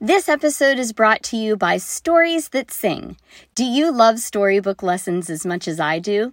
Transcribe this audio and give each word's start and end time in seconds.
This 0.00 0.28
episode 0.28 0.78
is 0.80 0.92
brought 0.92 1.22
to 1.24 1.36
you 1.36 1.56
by 1.56 1.76
Stories 1.76 2.48
That 2.48 2.72
Sing. 2.72 3.16
Do 3.54 3.64
you 3.64 3.92
love 3.92 4.18
storybook 4.18 4.82
lessons 4.82 5.30
as 5.30 5.46
much 5.46 5.68
as 5.68 5.78
I 5.78 6.00
do? 6.00 6.32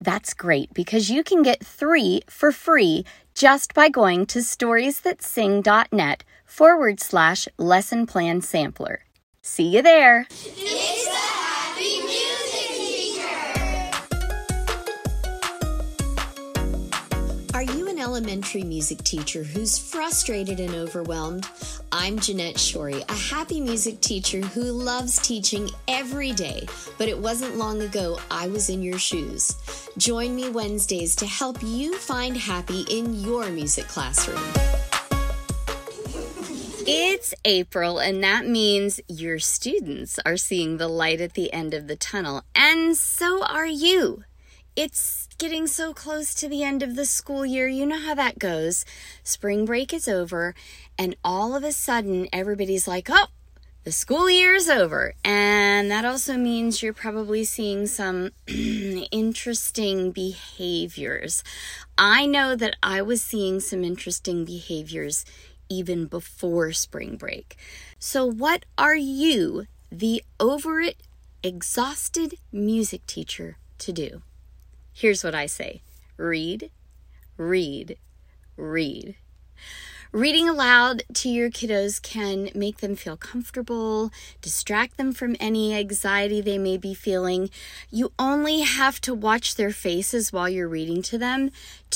That's 0.00 0.32
great 0.32 0.72
because 0.74 1.10
you 1.10 1.24
can 1.24 1.42
get 1.42 1.64
three 1.66 2.22
for 2.28 2.52
free 2.52 3.04
just 3.34 3.74
by 3.74 3.88
going 3.88 4.26
to 4.26 4.38
storiesthatsing.net 4.38 6.24
forward 6.46 7.00
slash 7.00 7.48
lesson 7.58 8.06
plan 8.06 8.42
sampler. 8.42 9.00
See 9.42 9.66
you 9.66 9.82
there. 9.82 10.26
It's 10.30 11.04
the 11.04 11.10
Happy 11.10 12.00
Music 12.02 12.68
Teacher. 12.76 13.40
Are 17.54 17.62
you 17.76 17.88
an 17.88 17.89
elementary 18.00 18.62
music 18.62 19.04
teacher 19.04 19.42
who's 19.42 19.78
frustrated 19.78 20.58
and 20.58 20.74
overwhelmed? 20.74 21.46
I'm 21.92 22.18
Jeanette 22.18 22.56
Shorey, 22.56 23.04
a 23.08 23.12
happy 23.12 23.60
music 23.60 24.00
teacher 24.00 24.40
who 24.40 24.62
loves 24.62 25.18
teaching 25.18 25.70
every 25.86 26.32
day, 26.32 26.66
but 26.96 27.08
it 27.08 27.18
wasn't 27.18 27.56
long 27.56 27.82
ago 27.82 28.18
I 28.30 28.48
was 28.48 28.70
in 28.70 28.82
your 28.82 28.98
shoes. 28.98 29.54
Join 29.98 30.34
me 30.34 30.48
Wednesdays 30.48 31.14
to 31.16 31.26
help 31.26 31.62
you 31.62 31.96
find 31.96 32.36
happy 32.36 32.86
in 32.88 33.14
your 33.20 33.50
music 33.50 33.86
classroom. 33.86 34.42
It's 36.86 37.34
April, 37.44 37.98
and 37.98 38.24
that 38.24 38.46
means 38.46 39.00
your 39.08 39.38
students 39.38 40.18
are 40.24 40.38
seeing 40.38 40.78
the 40.78 40.88
light 40.88 41.20
at 41.20 41.34
the 41.34 41.52
end 41.52 41.74
of 41.74 41.86
the 41.86 41.96
tunnel, 41.96 42.42
and 42.54 42.96
so 42.96 43.44
are 43.44 43.66
you. 43.66 44.24
It's 44.76 45.28
getting 45.36 45.66
so 45.66 45.92
close 45.92 46.32
to 46.34 46.48
the 46.48 46.62
end 46.62 46.82
of 46.82 46.94
the 46.94 47.04
school 47.04 47.44
year. 47.44 47.66
You 47.66 47.86
know 47.86 47.98
how 47.98 48.14
that 48.14 48.38
goes. 48.38 48.84
Spring 49.24 49.64
break 49.64 49.92
is 49.92 50.06
over, 50.06 50.54
and 50.96 51.16
all 51.24 51.56
of 51.56 51.64
a 51.64 51.72
sudden, 51.72 52.28
everybody's 52.32 52.86
like, 52.86 53.08
oh, 53.10 53.26
the 53.82 53.92
school 53.92 54.30
year 54.30 54.54
is 54.54 54.68
over. 54.68 55.14
And 55.24 55.90
that 55.90 56.04
also 56.04 56.36
means 56.36 56.82
you're 56.82 56.92
probably 56.92 57.44
seeing 57.44 57.86
some 57.86 58.30
interesting 58.46 60.12
behaviors. 60.12 61.42
I 61.98 62.26
know 62.26 62.54
that 62.54 62.76
I 62.82 63.02
was 63.02 63.22
seeing 63.22 63.60
some 63.60 63.82
interesting 63.82 64.44
behaviors 64.44 65.24
even 65.68 66.06
before 66.06 66.72
spring 66.72 67.16
break. 67.16 67.56
So, 67.98 68.24
what 68.26 68.66
are 68.76 68.96
you, 68.96 69.66
the 69.90 70.22
over 70.38 70.80
it, 70.80 70.96
exhausted 71.42 72.34
music 72.52 73.06
teacher, 73.06 73.56
to 73.78 73.92
do? 73.92 74.22
Here's 75.00 75.24
what 75.24 75.34
I 75.34 75.46
say 75.46 75.80
read, 76.18 76.70
read, 77.38 77.96
read. 78.58 79.14
Reading 80.12 80.46
aloud 80.46 81.04
to 81.14 81.30
your 81.30 81.48
kiddos 81.48 82.02
can 82.02 82.50
make 82.54 82.78
them 82.78 82.96
feel 82.96 83.16
comfortable, 83.16 84.12
distract 84.42 84.98
them 84.98 85.14
from 85.14 85.36
any 85.40 85.74
anxiety 85.74 86.42
they 86.42 86.58
may 86.58 86.76
be 86.76 86.92
feeling. 86.92 87.48
You 87.90 88.12
only 88.18 88.60
have 88.60 89.00
to 89.00 89.14
watch 89.14 89.54
their 89.54 89.70
faces 89.70 90.34
while 90.34 90.50
you're 90.50 90.68
reading 90.68 91.00
to 91.04 91.16
them 91.16 91.50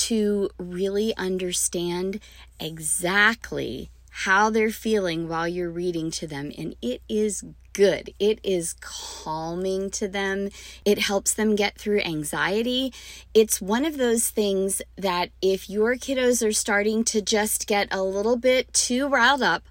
to 0.07 0.49
really 0.57 1.15
understand 1.15 2.19
exactly 2.59 3.91
how 4.09 4.49
they're 4.49 4.71
feeling 4.71 5.29
while 5.29 5.47
you're 5.47 5.69
reading 5.69 6.09
to 6.09 6.25
them. 6.25 6.51
And 6.57 6.75
it 6.81 7.03
is 7.07 7.45
good. 7.75 8.13
It 8.19 8.39
is 8.41 8.73
calming 8.79 9.91
to 9.91 10.07
them. 10.07 10.49
It 10.85 10.97
helps 10.97 11.33
them 11.33 11.57
get 11.57 11.77
through 11.77 11.99
anxiety. 11.99 12.93
It's 13.33 13.61
one 13.61 13.83
of 13.83 13.97
those 13.97 14.29
things 14.29 14.81
that 14.97 15.31
if 15.41 15.69
your 15.69 15.95
kiddos 15.95 16.45
are 16.47 16.53
starting 16.53 17.03
to 17.05 17.21
just 17.21 17.67
get 17.67 17.89
a 17.91 18.01
little 18.01 18.37
bit 18.37 18.73
too 18.73 19.09
riled 19.09 19.43
up, 19.43 19.63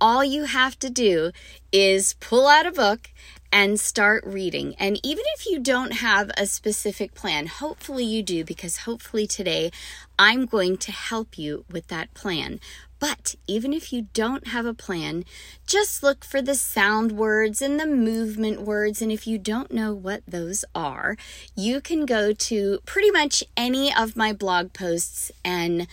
all 0.00 0.24
you 0.24 0.44
have 0.44 0.78
to 0.78 0.88
do 0.88 1.30
is 1.70 2.14
pull 2.14 2.48
out 2.48 2.66
a 2.66 2.72
book 2.72 3.10
and 3.52 3.78
start 3.78 4.24
reading. 4.26 4.74
And 4.78 4.98
even 5.02 5.24
if 5.36 5.46
you 5.46 5.58
don't 5.58 5.92
have 5.92 6.30
a 6.36 6.46
specific 6.46 7.14
plan, 7.14 7.46
hopefully 7.46 8.04
you 8.04 8.22
do, 8.22 8.44
because 8.44 8.78
hopefully 8.78 9.26
today 9.26 9.70
I'm 10.18 10.46
going 10.46 10.78
to 10.78 10.90
help 10.90 11.38
you 11.38 11.66
with 11.70 11.88
that 11.88 12.14
plan. 12.14 12.58
But 12.98 13.34
even 13.48 13.72
if 13.72 13.92
you 13.92 14.06
don't 14.14 14.46
have 14.46 14.64
a 14.64 14.72
plan, 14.72 15.24
just 15.66 16.04
look 16.04 16.24
for 16.24 16.40
the 16.40 16.54
sound 16.54 17.12
words 17.12 17.60
and 17.60 17.78
the 17.78 17.86
movement 17.86 18.62
words. 18.62 19.02
And 19.02 19.10
if 19.10 19.26
you 19.26 19.38
don't 19.38 19.72
know 19.72 19.92
what 19.92 20.22
those 20.26 20.64
are, 20.72 21.16
you 21.56 21.80
can 21.80 22.06
go 22.06 22.32
to 22.32 22.78
pretty 22.86 23.10
much 23.10 23.42
any 23.56 23.92
of 23.92 24.16
my 24.16 24.32
blog 24.32 24.72
posts 24.72 25.32
and 25.44 25.88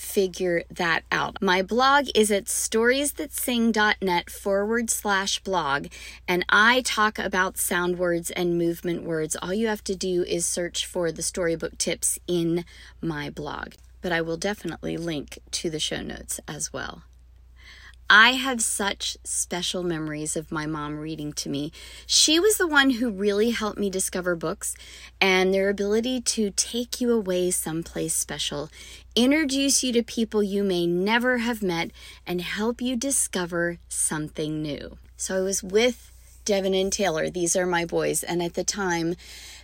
figure 0.00 0.62
that 0.70 1.04
out. 1.12 1.40
My 1.42 1.62
blog 1.62 2.06
is 2.14 2.30
at 2.30 2.46
storiesthatsing.net 2.46 4.30
forward 4.30 4.90
slash 4.90 5.40
blog, 5.40 5.88
and 6.26 6.44
I 6.48 6.80
talk 6.82 7.18
about 7.18 7.58
sound 7.58 7.98
words 7.98 8.30
and 8.30 8.56
movement 8.56 9.04
words. 9.04 9.36
All 9.40 9.52
you 9.52 9.68
have 9.68 9.84
to 9.84 9.94
do 9.94 10.22
is 10.22 10.46
search 10.46 10.86
for 10.86 11.12
the 11.12 11.22
storybook 11.22 11.76
tips 11.78 12.18
in 12.26 12.64
my 13.00 13.30
blog 13.30 13.74
but 14.02 14.12
I 14.12 14.22
will 14.22 14.38
definitely 14.38 14.96
link 14.96 15.38
to 15.50 15.68
the 15.68 15.78
show 15.78 16.00
notes 16.00 16.40
as 16.48 16.72
well. 16.72 17.02
I 18.12 18.32
have 18.32 18.60
such 18.60 19.16
special 19.22 19.84
memories 19.84 20.36
of 20.36 20.50
my 20.50 20.66
mom 20.66 20.98
reading 20.98 21.32
to 21.34 21.48
me. 21.48 21.70
She 22.06 22.40
was 22.40 22.56
the 22.56 22.66
one 22.66 22.90
who 22.90 23.08
really 23.08 23.50
helped 23.50 23.78
me 23.78 23.88
discover 23.88 24.34
books 24.34 24.74
and 25.20 25.54
their 25.54 25.68
ability 25.68 26.20
to 26.22 26.50
take 26.50 27.00
you 27.00 27.12
away 27.12 27.52
someplace 27.52 28.12
special, 28.12 28.68
introduce 29.14 29.84
you 29.84 29.92
to 29.92 30.02
people 30.02 30.42
you 30.42 30.64
may 30.64 30.88
never 30.88 31.38
have 31.38 31.62
met, 31.62 31.92
and 32.26 32.40
help 32.40 32.82
you 32.82 32.96
discover 32.96 33.78
something 33.88 34.60
new. 34.60 34.98
So 35.16 35.36
I 35.36 35.40
was 35.42 35.62
with 35.62 36.10
Devin 36.44 36.74
and 36.74 36.92
Taylor. 36.92 37.30
These 37.30 37.54
are 37.54 37.66
my 37.66 37.84
boys. 37.84 38.24
And 38.24 38.42
at 38.42 38.54
the 38.54 38.64
time, 38.64 39.14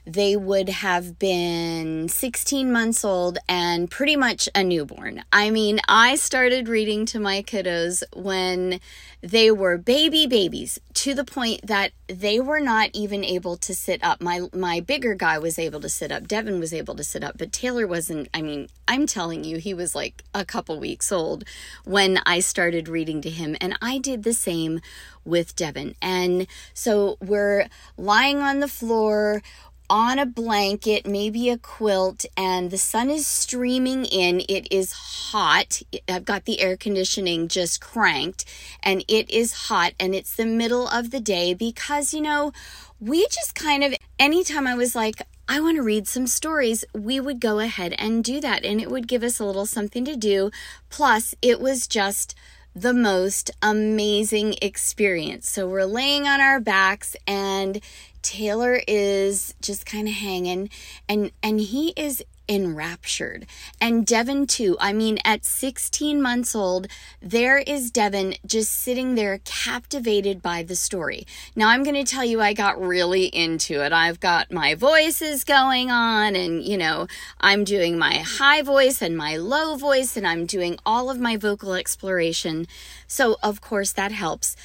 they 0.07 0.37
would 0.37 0.69
have 0.69 1.19
been 1.19 2.09
16 2.09 2.71
months 2.71 3.05
old 3.05 3.39
and 3.49 3.91
pretty 3.91 4.15
much 4.15 4.49
a 4.55 4.63
newborn. 4.63 5.25
I 5.33 5.51
mean, 5.51 5.81
I 5.89 6.15
started 6.15 6.69
reading 6.69 7.07
to 7.07 7.19
my 7.19 7.43
kiddos 7.43 8.05
when 8.15 8.81
they 9.21 9.51
were 9.51 9.77
baby 9.77 10.29
babies 10.29 10.79
to 10.95 11.13
the 11.13 11.25
point 11.25 11.67
that 11.67 11.91
they 12.07 12.39
were 12.39 12.61
not 12.61 12.91
even 12.93 13.25
able 13.25 13.57
to 13.57 13.75
sit 13.75 14.03
up. 14.05 14.21
My 14.21 14.43
my 14.53 14.79
bigger 14.79 15.15
guy 15.17 15.39
was 15.39 15.59
able 15.59 15.81
to 15.81 15.89
sit 15.89 16.13
up. 16.13 16.29
Devin 16.29 16.61
was 16.61 16.73
able 16.73 16.95
to 16.95 17.03
sit 17.03 17.25
up, 17.25 17.37
but 17.37 17.53
Taylor 17.53 17.87
wasn't. 17.87 18.29
I 18.33 18.43
mean, 18.43 18.69
I'm 18.87 19.07
telling 19.07 19.43
you, 19.43 19.59
he 19.59 19.75
was 19.75 19.97
like 19.97 20.23
a 20.33 20.45
couple 20.45 20.79
weeks 20.79 21.11
old 21.11 21.43
when 21.85 22.21
I 22.25 22.39
started 22.39 22.89
reading 22.89 23.21
to 23.23 23.31
him 23.31 23.57
and 23.61 23.77
I 23.83 23.99
did 23.99 24.23
the 24.23 24.33
same 24.33 24.81
with 25.25 25.57
Devin. 25.57 25.97
And 26.01 26.47
so 26.73 27.19
we're 27.21 27.67
lying 27.97 28.39
on 28.39 28.61
the 28.61 28.69
floor 28.69 29.43
on 29.89 30.19
a 30.19 30.27
blanket, 30.27 31.07
maybe 31.07 31.51
a 31.51 31.59
quilt, 31.59 32.25
and 32.37 32.71
the 32.71 32.79
sun 32.79 33.11
is 33.11 33.27
streaming 33.27 34.05
in. 34.05 34.41
It 34.49 34.67
is 34.71 34.93
hot. 34.93 35.83
I've 36.09 36.25
got 36.25 36.45
the 36.45 36.61
air 36.61 36.77
conditioning 36.77 37.49
just 37.49 37.81
cranked, 37.81 38.45
and 38.83 39.05
it 39.09 39.31
is 39.31 39.69
hot, 39.69 39.93
and 39.99 40.15
it's 40.15 40.35
the 40.35 40.47
middle 40.47 40.89
of 40.89 41.11
the 41.11 41.21
day 41.21 41.55
because, 41.55 42.15
you 42.15 42.21
know, 42.21 42.53
we 43.01 43.27
just 43.29 43.55
kind 43.55 43.85
of, 43.85 43.95
anytime 44.19 44.67
I 44.67 44.75
was 44.75 44.95
like, 44.95 45.23
I 45.49 45.61
want 45.61 45.77
to 45.77 45.83
read 45.83 46.09
some 46.09 46.27
stories, 46.27 46.85
we 46.93 47.21
would 47.21 47.41
go 47.41 47.61
ahead 47.61 47.95
and 47.99 48.25
do 48.25 48.41
that, 48.41 48.65
and 48.65 48.81
it 48.81 48.91
would 48.91 49.07
give 49.07 49.23
us 49.23 49.39
a 49.39 49.45
little 49.45 49.67
something 49.67 50.05
to 50.05 50.17
do. 50.17 50.51
Plus, 50.91 51.35
it 51.41 51.61
was 51.61 51.87
just 51.87 52.35
the 52.77 52.93
most 52.93 53.51
amazing 53.63 54.55
experience. 54.61 55.51
So 55.51 55.67
we're 55.67 55.87
laying 55.87 56.29
on 56.29 56.43
our 56.43 56.61
backs 56.61 57.17
and 57.27 57.81
Taylor 58.21 58.83
is 58.87 59.55
just 59.63 59.87
kind 59.87 60.07
of 60.07 60.13
hanging 60.13 60.69
and 61.09 61.31
and 61.43 61.59
he 61.59 61.95
is 61.97 62.23
enraptured. 62.49 63.47
And 63.81 64.07
Devin 64.07 64.47
too. 64.47 64.77
I 64.81 64.93
mean 64.93 65.19
at 65.25 65.45
16 65.45 66.21
months 66.21 66.55
old, 66.55 66.87
there 67.21 67.59
is 67.59 67.91
Devin 67.91 68.37
just 68.47 68.73
sitting 68.73 69.15
there 69.15 69.39
captivated 69.45 70.43
by 70.43 70.63
the 70.63 70.77
story. 70.77 71.27
Now 71.55 71.69
I'm 71.69 71.83
going 71.83 72.03
to 72.03 72.11
tell 72.11 72.25
you 72.25 72.41
I 72.41 72.53
got 72.53 72.81
really 72.81 73.27
into 73.27 73.85
it. 73.85 73.93
I've 73.93 74.21
got 74.21 74.53
my 74.53 74.75
voices 74.75 75.45
going 75.45 75.91
on 75.91 76.37
and 76.37 76.63
you 76.63 76.77
know, 76.77 77.07
I'm 77.41 77.65
doing 77.65 77.99
my 77.99 78.19
high 78.19 78.63
voice 78.63 79.03
and 79.03 79.17
my 79.17 79.37
low 79.37 79.77
voice 79.77 80.17
and 80.17 80.27
I'm 80.27 80.47
doing 80.47 80.79
all 80.85 81.11
of 81.11 81.19
my 81.19 81.37
vocal 81.37 81.75
exploration. 81.75 82.67
So 83.07 83.37
of 83.43 83.61
course 83.61 83.93
that 83.93 84.13
helps. 84.13 84.57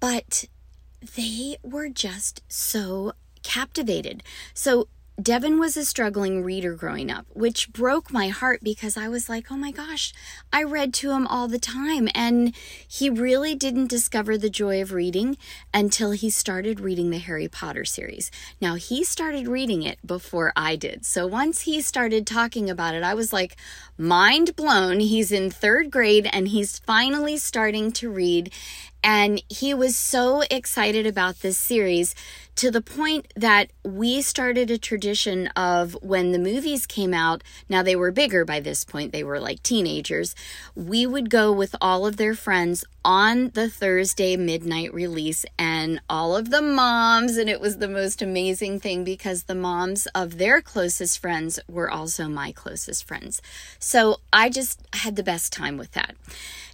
But 0.00 0.46
they 1.16 1.56
were 1.62 1.88
just 1.88 2.42
so 2.48 3.12
captivated. 3.42 4.22
So 4.54 4.88
Devin 5.20 5.60
was 5.60 5.76
a 5.76 5.84
struggling 5.84 6.42
reader 6.42 6.74
growing 6.74 7.10
up, 7.10 7.26
which 7.34 7.70
broke 7.72 8.10
my 8.10 8.28
heart 8.28 8.60
because 8.62 8.96
I 8.96 9.08
was 9.08 9.28
like, 9.28 9.52
oh 9.52 9.56
my 9.56 9.70
gosh, 9.70 10.12
I 10.52 10.62
read 10.62 10.94
to 10.94 11.10
him 11.10 11.26
all 11.26 11.48
the 11.48 11.58
time. 11.58 12.08
And 12.14 12.56
he 12.88 13.10
really 13.10 13.54
didn't 13.54 13.88
discover 13.88 14.38
the 14.38 14.48
joy 14.48 14.80
of 14.80 14.92
reading 14.92 15.36
until 15.74 16.12
he 16.12 16.30
started 16.30 16.80
reading 16.80 17.10
the 17.10 17.18
Harry 17.18 17.46
Potter 17.46 17.84
series. 17.84 18.30
Now, 18.60 18.76
he 18.76 19.04
started 19.04 19.46
reading 19.48 19.82
it 19.82 19.98
before 20.04 20.52
I 20.56 20.76
did. 20.76 21.04
So 21.04 21.26
once 21.26 21.62
he 21.62 21.82
started 21.82 22.26
talking 22.26 22.70
about 22.70 22.94
it, 22.94 23.02
I 23.02 23.12
was 23.12 23.32
like, 23.32 23.56
mind 23.98 24.56
blown. 24.56 25.00
He's 25.00 25.30
in 25.30 25.50
third 25.50 25.90
grade 25.90 26.28
and 26.32 26.48
he's 26.48 26.78
finally 26.78 27.36
starting 27.36 27.92
to 27.92 28.10
read. 28.10 28.50
And 29.04 29.42
he 29.48 29.74
was 29.74 29.96
so 29.96 30.42
excited 30.50 31.06
about 31.06 31.40
this 31.40 31.58
series 31.58 32.14
to 32.54 32.70
the 32.70 32.82
point 32.82 33.32
that 33.34 33.70
we 33.84 34.20
started 34.20 34.70
a 34.70 34.78
tradition 34.78 35.46
of 35.48 35.96
when 36.02 36.32
the 36.32 36.38
movies 36.38 36.86
came 36.86 37.14
out, 37.14 37.42
now 37.68 37.82
they 37.82 37.96
were 37.96 38.12
bigger 38.12 38.44
by 38.44 38.60
this 38.60 38.84
point, 38.84 39.10
they 39.10 39.24
were 39.24 39.40
like 39.40 39.62
teenagers, 39.62 40.34
we 40.74 41.06
would 41.06 41.30
go 41.30 41.50
with 41.50 41.74
all 41.80 42.06
of 42.06 42.18
their 42.18 42.34
friends 42.34 42.84
on 43.04 43.50
the 43.54 43.68
Thursday 43.68 44.36
midnight 44.36 44.92
release 44.92 45.44
and 45.58 46.00
all 46.10 46.36
of 46.36 46.50
the 46.50 46.62
moms, 46.62 47.36
and 47.36 47.48
it 47.48 47.60
was 47.60 47.78
the 47.78 47.88
most 47.88 48.20
amazing 48.20 48.78
thing 48.78 49.02
because 49.02 49.44
the 49.44 49.54
moms 49.54 50.06
of 50.14 50.38
their 50.38 50.60
closest 50.60 51.18
friends 51.18 51.58
were 51.68 51.90
also 51.90 52.28
my 52.28 52.52
closest 52.52 53.08
friends. 53.08 53.40
So 53.78 54.20
I 54.32 54.50
just 54.50 54.80
had 54.92 55.16
the 55.16 55.22
best 55.22 55.52
time 55.52 55.78
with 55.78 55.92
that. 55.92 56.14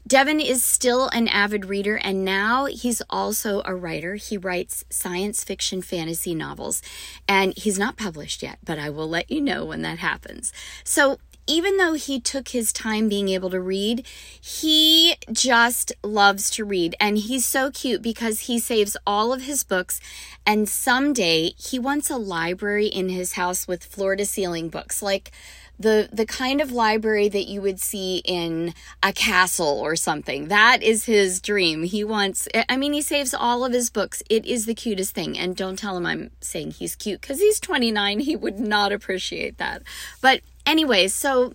Devin 0.08 0.40
is 0.40 0.64
still 0.64 1.08
an 1.10 1.28
avid 1.28 1.66
reader 1.66 1.96
and 1.96 2.24
now 2.24 2.64
he's 2.64 3.02
also 3.10 3.60
a 3.66 3.74
writer. 3.74 4.14
He 4.14 4.38
writes 4.38 4.86
science 4.88 5.44
fiction 5.44 5.82
fantasy 5.82 6.34
novels 6.34 6.80
and 7.28 7.54
he's 7.58 7.78
not 7.78 7.98
published 7.98 8.42
yet, 8.42 8.58
but 8.64 8.78
I 8.78 8.88
will 8.88 9.08
let 9.08 9.30
you 9.30 9.42
know 9.42 9.66
when 9.66 9.82
that 9.82 9.98
happens. 9.98 10.50
So 10.82 11.18
even 11.46 11.76
though 11.76 11.92
he 11.92 12.20
took 12.20 12.48
his 12.48 12.72
time 12.72 13.08
being 13.08 13.28
able 13.28 13.50
to 13.50 13.60
read, 13.60 14.06
he 14.40 15.16
just 15.30 15.92
loves 16.02 16.50
to 16.50 16.64
read. 16.64 16.94
And 17.00 17.18
he's 17.18 17.44
so 17.44 17.70
cute 17.70 18.00
because 18.00 18.40
he 18.40 18.58
saves 18.58 18.96
all 19.06 19.32
of 19.32 19.42
his 19.42 19.64
books. 19.64 20.00
And 20.46 20.68
someday 20.68 21.52
he 21.58 21.78
wants 21.78 22.10
a 22.10 22.16
library 22.16 22.86
in 22.86 23.08
his 23.08 23.32
house 23.32 23.66
with 23.66 23.84
floor 23.84 24.14
to 24.16 24.26
ceiling 24.26 24.68
books. 24.68 25.02
Like 25.02 25.32
the 25.78 26.08
the 26.12 26.26
kind 26.26 26.60
of 26.60 26.72
library 26.72 27.28
that 27.28 27.46
you 27.46 27.62
would 27.62 27.80
see 27.80 28.22
in 28.24 28.74
a 29.02 29.12
castle 29.12 29.78
or 29.80 29.96
something. 29.96 30.48
That 30.48 30.82
is 30.82 31.04
his 31.04 31.40
dream. 31.40 31.84
He 31.84 32.02
wants 32.04 32.48
I 32.68 32.76
mean 32.76 32.92
he 32.92 33.02
saves 33.02 33.32
all 33.32 33.64
of 33.64 33.72
his 33.72 33.90
books. 33.90 34.22
It 34.28 34.44
is 34.44 34.66
the 34.66 34.74
cutest 34.74 35.14
thing 35.14 35.38
and 35.38 35.56
don't 35.56 35.78
tell 35.78 35.96
him 35.96 36.06
I'm 36.06 36.30
saying 36.40 36.72
he's 36.72 36.96
cute 36.96 37.22
cuz 37.22 37.38
he's 37.40 37.60
29. 37.60 38.20
He 38.20 38.36
would 38.36 38.58
not 38.58 38.92
appreciate 38.92 39.58
that. 39.58 39.82
But 40.20 40.40
anyway 40.66 41.08
so 41.08 41.54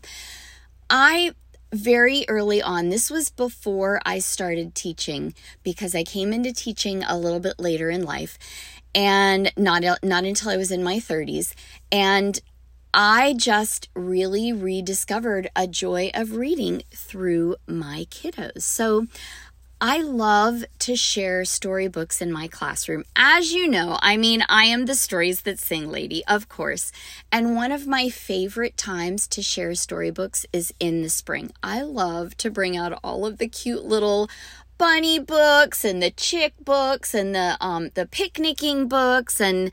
I 0.90 1.34
very 1.74 2.24
early 2.28 2.62
on, 2.62 2.90
this 2.90 3.10
was 3.10 3.32
before 3.32 4.00
I 4.06 4.20
started 4.20 4.76
teaching 4.76 5.34
because 5.64 5.96
I 5.96 6.04
came 6.04 6.32
into 6.32 6.54
teaching 6.54 7.04
a 7.04 7.18
little 7.18 7.40
bit 7.40 7.60
later 7.60 7.90
in 7.90 8.06
life 8.06 8.38
and 8.94 9.52
not 9.58 9.84
not 10.04 10.24
until 10.24 10.52
I 10.52 10.58
was 10.58 10.72
in 10.72 10.84
my 10.84 10.98
30s 10.98 11.56
and 11.92 12.40
I 12.94 13.34
just 13.34 13.90
really 13.96 14.54
rediscovered 14.54 15.50
a 15.56 15.66
joy 15.66 16.12
of 16.14 16.36
reading 16.36 16.84
through 16.92 17.56
my 17.66 18.06
kiddos. 18.12 18.62
So 18.62 19.08
I 19.82 20.02
love 20.02 20.64
to 20.80 20.96
share 20.96 21.44
storybooks 21.44 22.22
in 22.22 22.32
my 22.32 22.48
classroom. 22.48 23.04
As 23.16 23.52
you 23.52 23.68
know, 23.68 23.98
I 24.02 24.16
mean, 24.16 24.46
I 24.48 24.66
am 24.66 24.86
the 24.86 24.96
stories 24.96 25.42
that 25.42 25.60
sing 25.60 25.92
lady, 25.92 26.24
of 26.26 26.48
course. 26.48 26.92
And 27.32 27.56
one 27.56 27.72
of 27.72 27.88
my 27.88 28.10
favorite 28.10 28.78
times 28.78 29.28
to 29.30 29.42
share 29.42 29.74
storybooks 29.76 30.46
is 30.54 30.74
in 30.80 31.02
the 31.02 31.10
spring. 31.10 31.52
I 31.62 31.82
love 31.82 32.38
to 32.38 32.52
bring 32.52 32.78
out 32.78 32.98
all 33.04 33.26
of 33.26 33.40
the 33.40 33.48
cute 33.50 33.84
little 33.84 34.30
bunny 34.78 35.20
books 35.20 35.86
and 35.86 36.02
the 36.02 36.12
chick 36.12 36.54
books 36.64 37.14
and 37.14 37.36
the 37.36 37.58
um 37.62 37.90
the 37.94 38.06
picnicking 38.06 38.88
books 38.88 39.40
and 39.40 39.72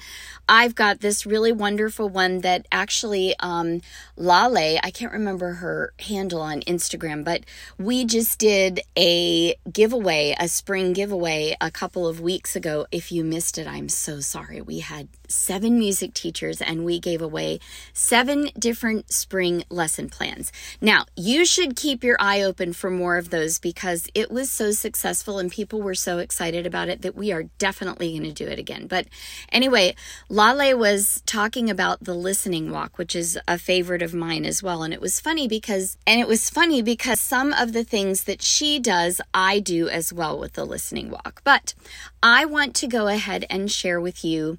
I've 0.48 0.74
got 0.74 1.00
this 1.00 1.24
really 1.24 1.52
wonderful 1.52 2.08
one 2.08 2.40
that 2.40 2.66
actually 2.70 3.34
um 3.40 3.80
Lale, 4.16 4.78
I 4.82 4.90
can't 4.90 5.12
remember 5.12 5.54
her 5.54 5.94
handle 5.98 6.42
on 6.42 6.60
Instagram, 6.62 7.24
but 7.24 7.44
we 7.78 8.04
just 8.04 8.38
did 8.38 8.80
a 8.98 9.54
giveaway, 9.72 10.36
a 10.38 10.46
spring 10.46 10.92
giveaway 10.92 11.56
a 11.60 11.70
couple 11.70 12.06
of 12.06 12.20
weeks 12.20 12.54
ago. 12.54 12.86
If 12.92 13.10
you 13.10 13.24
missed 13.24 13.56
it, 13.56 13.66
I'm 13.66 13.88
so 13.88 14.20
sorry. 14.20 14.60
We 14.60 14.80
had 14.80 15.08
seven 15.26 15.78
music 15.78 16.12
teachers 16.12 16.60
and 16.60 16.84
we 16.84 16.98
gave 16.98 17.22
away 17.22 17.60
seven 17.94 18.50
different 18.58 19.10
spring 19.12 19.64
lesson 19.70 20.10
plans. 20.10 20.52
Now, 20.80 21.06
you 21.16 21.46
should 21.46 21.76
keep 21.76 22.04
your 22.04 22.16
eye 22.20 22.42
open 22.42 22.72
for 22.74 22.90
more 22.90 23.16
of 23.16 23.30
those 23.30 23.58
because 23.58 24.08
it 24.14 24.30
was 24.30 24.50
so 24.50 24.72
successful 24.72 24.89
and 24.94 25.50
people 25.50 25.80
were 25.80 25.94
so 25.94 26.18
excited 26.18 26.66
about 26.66 26.88
it 26.88 27.02
that 27.02 27.14
we 27.14 27.32
are 27.32 27.44
definitely 27.58 28.10
going 28.18 28.22
to 28.22 28.32
do 28.32 28.50
it 28.50 28.58
again. 28.58 28.86
But 28.86 29.06
anyway, 29.52 29.94
Lale 30.28 30.78
was 30.78 31.22
talking 31.26 31.70
about 31.70 32.04
the 32.04 32.14
listening 32.14 32.70
walk, 32.70 32.98
which 32.98 33.14
is 33.14 33.38
a 33.46 33.58
favorite 33.58 34.02
of 34.02 34.14
mine 34.14 34.44
as 34.44 34.62
well. 34.62 34.82
And 34.82 34.92
it 34.92 35.00
was 35.00 35.20
funny 35.20 35.48
because, 35.48 35.96
and 36.06 36.20
it 36.20 36.28
was 36.28 36.50
funny 36.50 36.82
because 36.82 37.20
some 37.20 37.52
of 37.52 37.72
the 37.72 37.84
things 37.84 38.24
that 38.24 38.42
she 38.42 38.78
does, 38.78 39.20
I 39.34 39.60
do 39.60 39.88
as 39.88 40.12
well 40.12 40.38
with 40.38 40.54
the 40.54 40.64
listening 40.64 41.10
walk. 41.10 41.40
But 41.44 41.74
I 42.22 42.44
want 42.44 42.74
to 42.76 42.86
go 42.86 43.08
ahead 43.08 43.44
and 43.48 43.70
share 43.70 44.00
with 44.00 44.24
you 44.24 44.58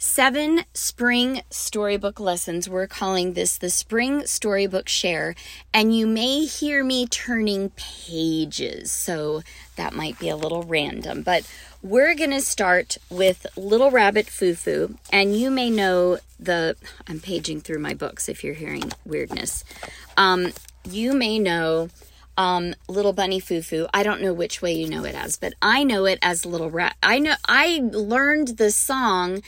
seven 0.00 0.64
spring 0.72 1.42
storybook 1.50 2.18
lessons. 2.18 2.68
We're 2.68 2.86
calling 2.86 3.34
this 3.34 3.58
the 3.58 3.68
Spring 3.68 4.26
Storybook 4.26 4.88
Share, 4.88 5.34
and 5.74 5.94
you 5.94 6.06
may 6.06 6.46
hear 6.46 6.82
me 6.82 7.06
turning 7.06 7.68
pages, 7.76 8.90
so 8.90 9.42
that 9.76 9.92
might 9.92 10.18
be 10.18 10.30
a 10.30 10.36
little 10.36 10.62
random. 10.62 11.20
But 11.22 11.46
we're 11.82 12.14
going 12.14 12.30
to 12.30 12.40
start 12.40 12.96
with 13.10 13.46
Little 13.56 13.90
Rabbit 13.90 14.26
Foo, 14.26 14.96
and 15.12 15.36
you 15.36 15.50
may 15.50 15.68
know 15.68 16.18
the. 16.40 16.76
I'm 17.06 17.20
paging 17.20 17.60
through 17.60 17.80
my 17.80 17.92
books 17.92 18.28
if 18.28 18.42
you're 18.42 18.54
hearing 18.54 18.92
weirdness. 19.04 19.64
Um, 20.16 20.52
you 20.88 21.12
may 21.12 21.38
know 21.38 21.90
um, 22.38 22.74
Little 22.88 23.12
Bunny 23.12 23.38
Foo. 23.38 23.86
I 23.92 24.02
don't 24.02 24.22
know 24.22 24.32
which 24.32 24.62
way 24.62 24.72
you 24.72 24.88
know 24.88 25.04
it 25.04 25.14
as, 25.14 25.36
but 25.36 25.52
I 25.60 25.84
know 25.84 26.06
it 26.06 26.18
as 26.22 26.46
Little 26.46 26.70
Rat. 26.70 26.96
I 27.02 27.18
know 27.18 27.34
I 27.46 27.82
learned 27.92 28.56
the 28.56 28.70
song 28.70 29.42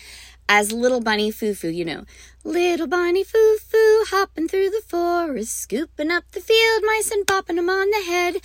as 0.48 0.72
Little 0.72 1.00
Bunny 1.00 1.30
Foo 1.30 1.54
Foo, 1.54 1.68
you 1.68 1.84
know. 1.84 2.04
Little 2.44 2.86
Bunny 2.86 3.24
Foo 3.24 3.56
Foo 3.58 4.04
hopping 4.08 4.48
through 4.48 4.70
the 4.70 4.82
forest, 4.86 5.56
scooping 5.56 6.10
up 6.10 6.24
the 6.32 6.40
field 6.40 6.82
mice 6.84 7.10
and 7.10 7.26
popping 7.26 7.56
them 7.56 7.70
on 7.70 7.90
the 7.90 8.04
head. 8.04 8.36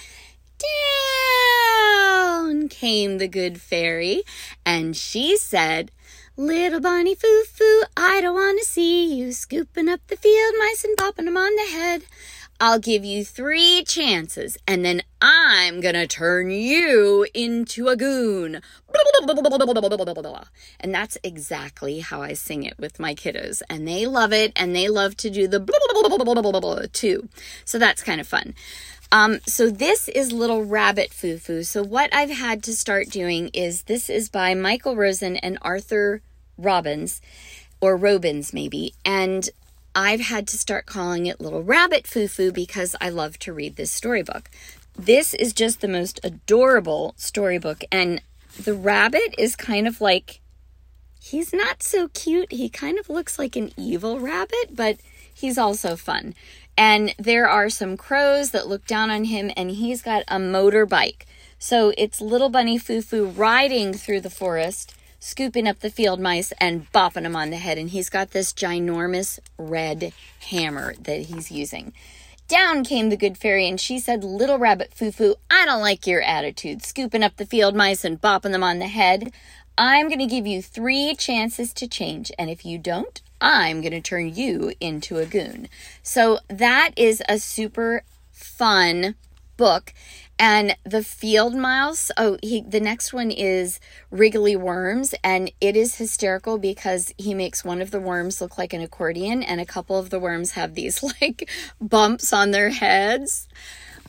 Down 2.44 2.68
came 2.70 3.18
the 3.18 3.28
good 3.28 3.62
fairy, 3.62 4.24
and 4.66 4.96
she 4.96 5.38
said, 5.38 5.92
Little 6.40 6.80
bunny 6.80 7.16
foo 7.16 7.44
foo, 7.46 7.84
I 7.98 8.22
don't 8.22 8.36
want 8.36 8.60
to 8.60 8.66
see 8.66 9.12
you 9.16 9.32
scooping 9.32 9.90
up 9.90 10.02
the 10.06 10.16
field 10.16 10.54
mice 10.60 10.84
and 10.84 10.96
popping 10.96 11.26
them 11.26 11.36
on 11.36 11.56
the 11.56 11.72
head. 11.72 12.04
I'll 12.60 12.80
give 12.80 13.06
you 13.06 13.24
three 13.24 13.84
chances, 13.84 14.58
and 14.68 14.84
then 14.84 15.04
I'm 15.22 15.80
gonna 15.80 16.08
turn 16.08 16.50
you 16.50 17.28
into 17.36 17.88
a 17.88 17.96
goon. 17.96 18.62
And 20.80 20.94
that's 20.94 21.20
exactly 21.24 22.00
how 22.00 22.24
I 22.24 22.34
sing 22.34 22.64
it 22.64 22.74
with 22.80 23.00
my 23.00 23.14
kiddos, 23.14 23.62
and 23.70 23.88
they 23.88 24.08
love 24.08 24.34
it, 24.34 24.54
and 24.56 24.76
they 24.76 24.90
love 24.90 25.16
to 25.18 25.30
do 25.30 25.48
the 25.48 26.90
too. 26.94 27.30
So 27.64 27.78
that's 27.78 28.02
kind 28.02 28.20
of 28.20 28.28
fun. 28.28 28.56
Um, 29.12 29.40
so 29.46 29.70
this 29.70 30.10
is 30.10 30.32
Little 30.32 30.66
Rabbit 30.66 31.14
Foo 31.14 31.38
Foo. 31.38 31.64
So 31.64 31.84
what 31.84 32.14
I've 32.14 32.32
had 32.32 32.64
to 32.64 32.76
start 32.76 33.10
doing 33.10 33.50
is 33.54 33.84
this 33.84 34.10
is 34.10 34.30
by 34.30 34.54
Michael 34.54 34.96
Rosen 34.96 35.38
and 35.38 35.58
Arthur 35.62 36.22
Robbins, 36.58 37.22
or 37.80 37.96
Robins 37.96 38.52
maybe, 38.52 38.94
and 39.06 39.50
I've 39.98 40.22
had 40.22 40.48
to 40.50 40.60
start 40.60 40.86
calling 40.86 41.26
it 41.26 41.42
Little 41.42 41.64
Rabbit 41.64 42.06
Foo 42.06 42.52
because 42.52 42.96
I 43.02 43.10
love 43.10 43.40
to 43.40 43.52
read 43.52 43.78
this 43.78 43.92
storybook. 43.92 44.48
This 44.96 45.34
is 45.34 45.54
just 45.54 45.82
the 45.82 45.88
most 45.88 46.20
adorable 46.24 47.16
storybook, 47.18 47.84
and 47.92 48.22
the 48.64 48.76
rabbit 48.76 49.34
is 49.40 49.56
kind 49.56 49.88
of 49.88 50.00
like 50.00 50.40
he's 51.20 51.52
not 51.52 51.82
so 51.82 52.10
cute. 52.10 52.52
He 52.52 52.70
kind 52.70 53.00
of 53.00 53.10
looks 53.10 53.40
like 53.40 53.56
an 53.56 53.72
evil 53.76 54.20
rabbit, 54.20 54.76
but 54.76 54.98
he's 55.34 55.58
also 55.58 55.96
fun. 55.96 56.36
And 56.78 57.16
there 57.18 57.50
are 57.50 57.68
some 57.68 57.98
crows 57.98 58.52
that 58.52 58.68
look 58.68 58.86
down 58.86 59.10
on 59.10 59.24
him, 59.24 59.50
and 59.58 59.72
he's 59.72 60.04
got 60.04 60.22
a 60.28 60.38
motorbike. 60.38 61.24
So 61.58 61.92
it's 61.98 62.22
little 62.22 62.50
bunny 62.50 62.78
Foo 62.78 63.26
riding 63.26 63.94
through 63.94 64.22
the 64.22 64.30
forest 64.30 64.94
scooping 65.20 65.68
up 65.68 65.80
the 65.80 65.90
field 65.90 66.20
mice 66.20 66.52
and 66.60 66.92
bopping 66.92 67.24
them 67.24 67.36
on 67.36 67.50
the 67.50 67.58
head. 67.58 67.78
And 67.78 67.90
he's 67.90 68.10
got 68.10 68.32
this 68.32 68.54
ginormous 68.54 69.40
red 69.58 70.14
hammer 70.50 70.94
that 71.02 71.22
he's 71.24 71.52
using. 71.52 71.94
Down 72.48 72.86
came 72.86 73.10
the 73.10 73.18
good 73.18 73.38
fairy 73.38 73.68
and 73.68 73.80
she 73.80 74.00
said, 74.00 74.24
Little 74.24 74.58
rabbit 74.58 74.94
foo 74.94 75.12
foo, 75.12 75.36
I 75.52 75.66
don't 75.66 75.82
like 75.82 76.08
your 76.08 76.22
attitude, 76.22 76.82
scooping 76.84 77.24
up 77.24 77.36
the 77.36 77.46
field 77.46 77.76
mice 77.76 78.06
and 78.06 78.22
bopping 78.22 78.52
them 78.52 78.64
on 78.64 78.80
the 78.80 78.88
head. 78.88 79.34
I'm 79.78 80.08
going 80.08 80.20
to 80.20 80.26
give 80.26 80.48
you 80.48 80.62
three 80.62 81.14
chances 81.14 81.72
to 81.74 81.88
change, 81.88 82.32
and 82.40 82.50
if 82.50 82.66
you 82.66 82.80
don't, 82.80 83.22
I'm 83.40 83.82
going 83.82 83.92
to 83.92 84.02
turn 84.02 84.34
you 84.34 84.74
into 84.80 85.20
a 85.20 85.26
goon. 85.26 85.68
So 86.02 86.40
that 86.48 86.92
is 86.96 87.22
a 87.30 87.38
super 87.38 88.02
fun 88.32 89.14
book. 89.56 89.94
And 90.40 90.76
the 90.84 91.04
field 91.04 91.56
mouse, 91.56 92.12
oh, 92.16 92.38
he 92.44 92.62
the 92.62 92.80
next 92.80 93.12
one 93.12 93.32
is 93.32 93.80
Wriggly 94.12 94.56
Worms, 94.56 95.16
and 95.24 95.52
it 95.60 95.76
is 95.76 95.96
hysterical 95.96 96.60
because 96.60 97.12
he 97.18 97.34
makes 97.34 97.66
one 97.66 97.82
of 97.82 97.90
the 97.90 98.00
worms 98.00 98.40
look 98.40 98.58
like 98.58 98.74
an 98.74 98.82
accordion, 98.82 99.42
and 99.42 99.60
a 99.60 99.66
couple 99.66 99.98
of 99.98 100.12
the 100.12 100.20
worms 100.20 100.52
have 100.52 100.76
these 100.76 101.02
like 101.22 101.50
bumps 101.82 102.32
on 102.32 102.52
their 102.52 102.70
heads. 102.70 103.48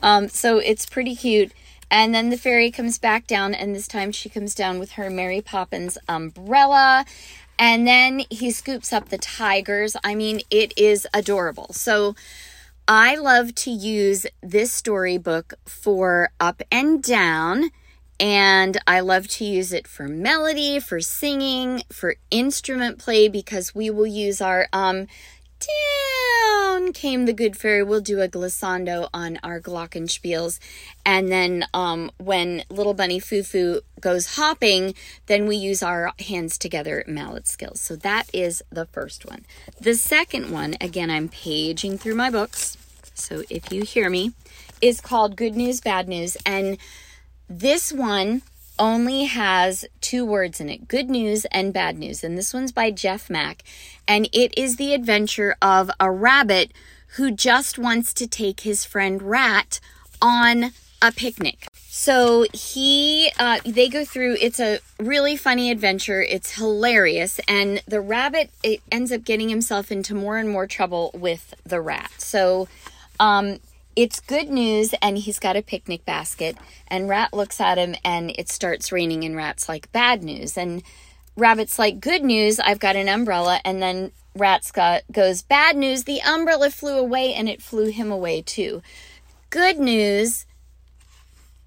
Um, 0.03 0.27
so 0.27 0.59
it's 0.59 0.85
pretty 0.85 1.15
cute. 1.15 1.51
And 1.91 2.13
then 2.13 2.29
the 2.29 2.37
fairy 2.37 2.69
comes 2.69 2.99
back 2.99 3.25
down, 3.25 3.55
and 3.55 3.73
this 3.73 3.87
time 3.87 4.11
she 4.11 4.29
comes 4.29 4.53
down 4.53 4.77
with 4.77 4.91
her 4.91 5.09
Mary 5.09 5.41
Poppins 5.41 5.97
umbrella. 6.07 7.05
And 7.57 7.85
then 7.85 8.21
he 8.29 8.51
scoops 8.51 8.93
up 8.93 9.09
the 9.09 9.17
tigers. 9.17 9.97
I 10.03 10.15
mean, 10.15 10.41
it 10.49 10.71
is 10.77 11.05
adorable. 11.13 11.73
So 11.73 12.15
I 12.91 13.17
love 13.17 13.53
to 13.53 13.69
use 13.69 14.25
this 14.41 14.73
storybook 14.73 15.53
for 15.63 16.31
up 16.39 16.63
and 16.71 17.03
down. 17.03 17.69
And 18.19 18.79
I 18.87 19.01
love 19.01 19.27
to 19.27 19.45
use 19.45 19.71
it 19.71 19.87
for 19.87 20.07
melody, 20.07 20.79
for 20.79 20.99
singing, 20.99 21.83
for 21.93 22.15
instrument 22.31 22.97
play, 22.97 23.27
because 23.27 23.75
we 23.75 23.91
will 23.91 24.07
use 24.07 24.41
our 24.41 24.67
um, 24.73 25.05
down 25.59 26.93
came 26.93 27.25
the 27.25 27.33
good 27.33 27.55
fairy. 27.55 27.83
We'll 27.83 28.01
do 28.01 28.21
a 28.21 28.27
glissando 28.27 29.07
on 29.13 29.37
our 29.43 29.61
glockenspiels. 29.61 30.59
And 31.05 31.31
then 31.31 31.65
um, 31.75 32.09
when 32.17 32.63
little 32.71 32.95
bunny 32.95 33.19
Foo 33.19 33.43
Foo 33.43 33.81
goes 34.01 34.35
hopping, 34.35 34.95
then 35.27 35.45
we 35.45 35.57
use 35.57 35.83
our 35.83 36.11
hands 36.27 36.57
together 36.57 37.03
mallet 37.07 37.47
skills. 37.47 37.81
So 37.81 37.95
that 37.97 38.29
is 38.33 38.63
the 38.71 38.87
first 38.87 39.25
one. 39.25 39.45
The 39.79 39.93
second 39.93 40.49
one, 40.49 40.75
again, 40.81 41.11
I'm 41.11 41.29
paging 41.29 41.99
through 41.99 42.15
my 42.15 42.31
books. 42.31 42.78
So 43.19 43.43
if 43.49 43.71
you 43.71 43.83
hear 43.83 44.09
me, 44.09 44.33
is 44.81 45.01
called 45.01 45.35
Good 45.35 45.55
News, 45.55 45.81
Bad 45.81 46.07
News. 46.07 46.37
And 46.45 46.77
this 47.49 47.91
one 47.91 48.41
only 48.77 49.25
has 49.25 49.85
two 49.99 50.25
words 50.25 50.61
in 50.61 50.69
it 50.69 50.87
good 50.87 51.09
news 51.09 51.45
and 51.51 51.73
bad 51.73 51.97
news. 51.97 52.23
And 52.23 52.37
this 52.37 52.53
one's 52.53 52.71
by 52.71 52.91
Jeff 52.91 53.29
Mack. 53.29 53.63
And 54.07 54.29
it 54.31 54.57
is 54.57 54.77
the 54.77 54.93
adventure 54.93 55.55
of 55.61 55.91
a 55.99 56.09
rabbit 56.09 56.71
who 57.15 57.31
just 57.31 57.77
wants 57.77 58.13
to 58.13 58.27
take 58.27 58.61
his 58.61 58.85
friend 58.85 59.21
Rat 59.21 59.79
on 60.21 60.71
a 61.01 61.11
picnic. 61.11 61.67
So 61.73 62.45
he, 62.53 63.31
uh, 63.39 63.59
they 63.65 63.89
go 63.89 64.05
through. 64.05 64.37
It's 64.39 64.59
a 64.59 64.79
really 64.99 65.35
funny 65.35 65.71
adventure. 65.71 66.21
It's 66.21 66.55
hilarious, 66.55 67.39
and 67.47 67.81
the 67.87 67.99
rabbit 67.99 68.51
it 68.63 68.81
ends 68.91 69.11
up 69.11 69.23
getting 69.23 69.49
himself 69.49 69.91
into 69.91 70.13
more 70.13 70.37
and 70.37 70.49
more 70.49 70.67
trouble 70.67 71.11
with 71.13 71.53
the 71.65 71.81
rat. 71.81 72.11
So, 72.17 72.67
um, 73.19 73.59
it's 73.95 74.19
good 74.19 74.49
news, 74.49 74.93
and 75.01 75.17
he's 75.17 75.39
got 75.39 75.55
a 75.55 75.61
picnic 75.61 76.05
basket. 76.05 76.57
And 76.87 77.09
Rat 77.09 77.33
looks 77.33 77.59
at 77.59 77.77
him, 77.77 77.95
and 78.03 78.31
it 78.31 78.49
starts 78.49 78.91
raining, 78.91 79.23
and 79.23 79.35
Rat's 79.35 79.67
like, 79.67 79.91
bad 79.91 80.23
news. 80.23 80.57
And 80.57 80.83
Rabbit's 81.35 81.77
like, 81.77 81.99
good 81.99 82.23
news, 82.23 82.59
I've 82.59 82.79
got 82.79 82.95
an 82.95 83.09
umbrella. 83.09 83.59
And 83.65 83.81
then 83.81 84.11
Rat's 84.35 84.71
got, 84.71 85.03
goes, 85.11 85.41
bad 85.41 85.75
news, 85.75 86.05
the 86.05 86.21
umbrella 86.21 86.69
flew 86.69 86.97
away, 86.97 87.33
and 87.33 87.49
it 87.49 87.61
flew 87.61 87.89
him 87.89 88.11
away 88.11 88.41
too. 88.41 88.81
Good 89.49 89.79
news, 89.79 90.45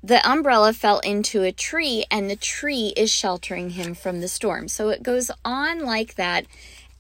the 0.03 0.27
umbrella 0.29 0.73
fell 0.73 1.01
into 1.01 1.43
a 1.43 1.53
tree, 1.53 2.05
and 2.11 2.31
the 2.31 2.37
tree 2.37 2.93
is 2.97 3.11
sheltering 3.11 3.71
him 3.71 3.95
from 3.95 4.21
the 4.21 4.29
storm. 4.29 4.69
So 4.69 4.89
it 4.89 5.03
goes 5.03 5.31
on 5.45 5.85
like 5.85 6.15
that. 6.15 6.47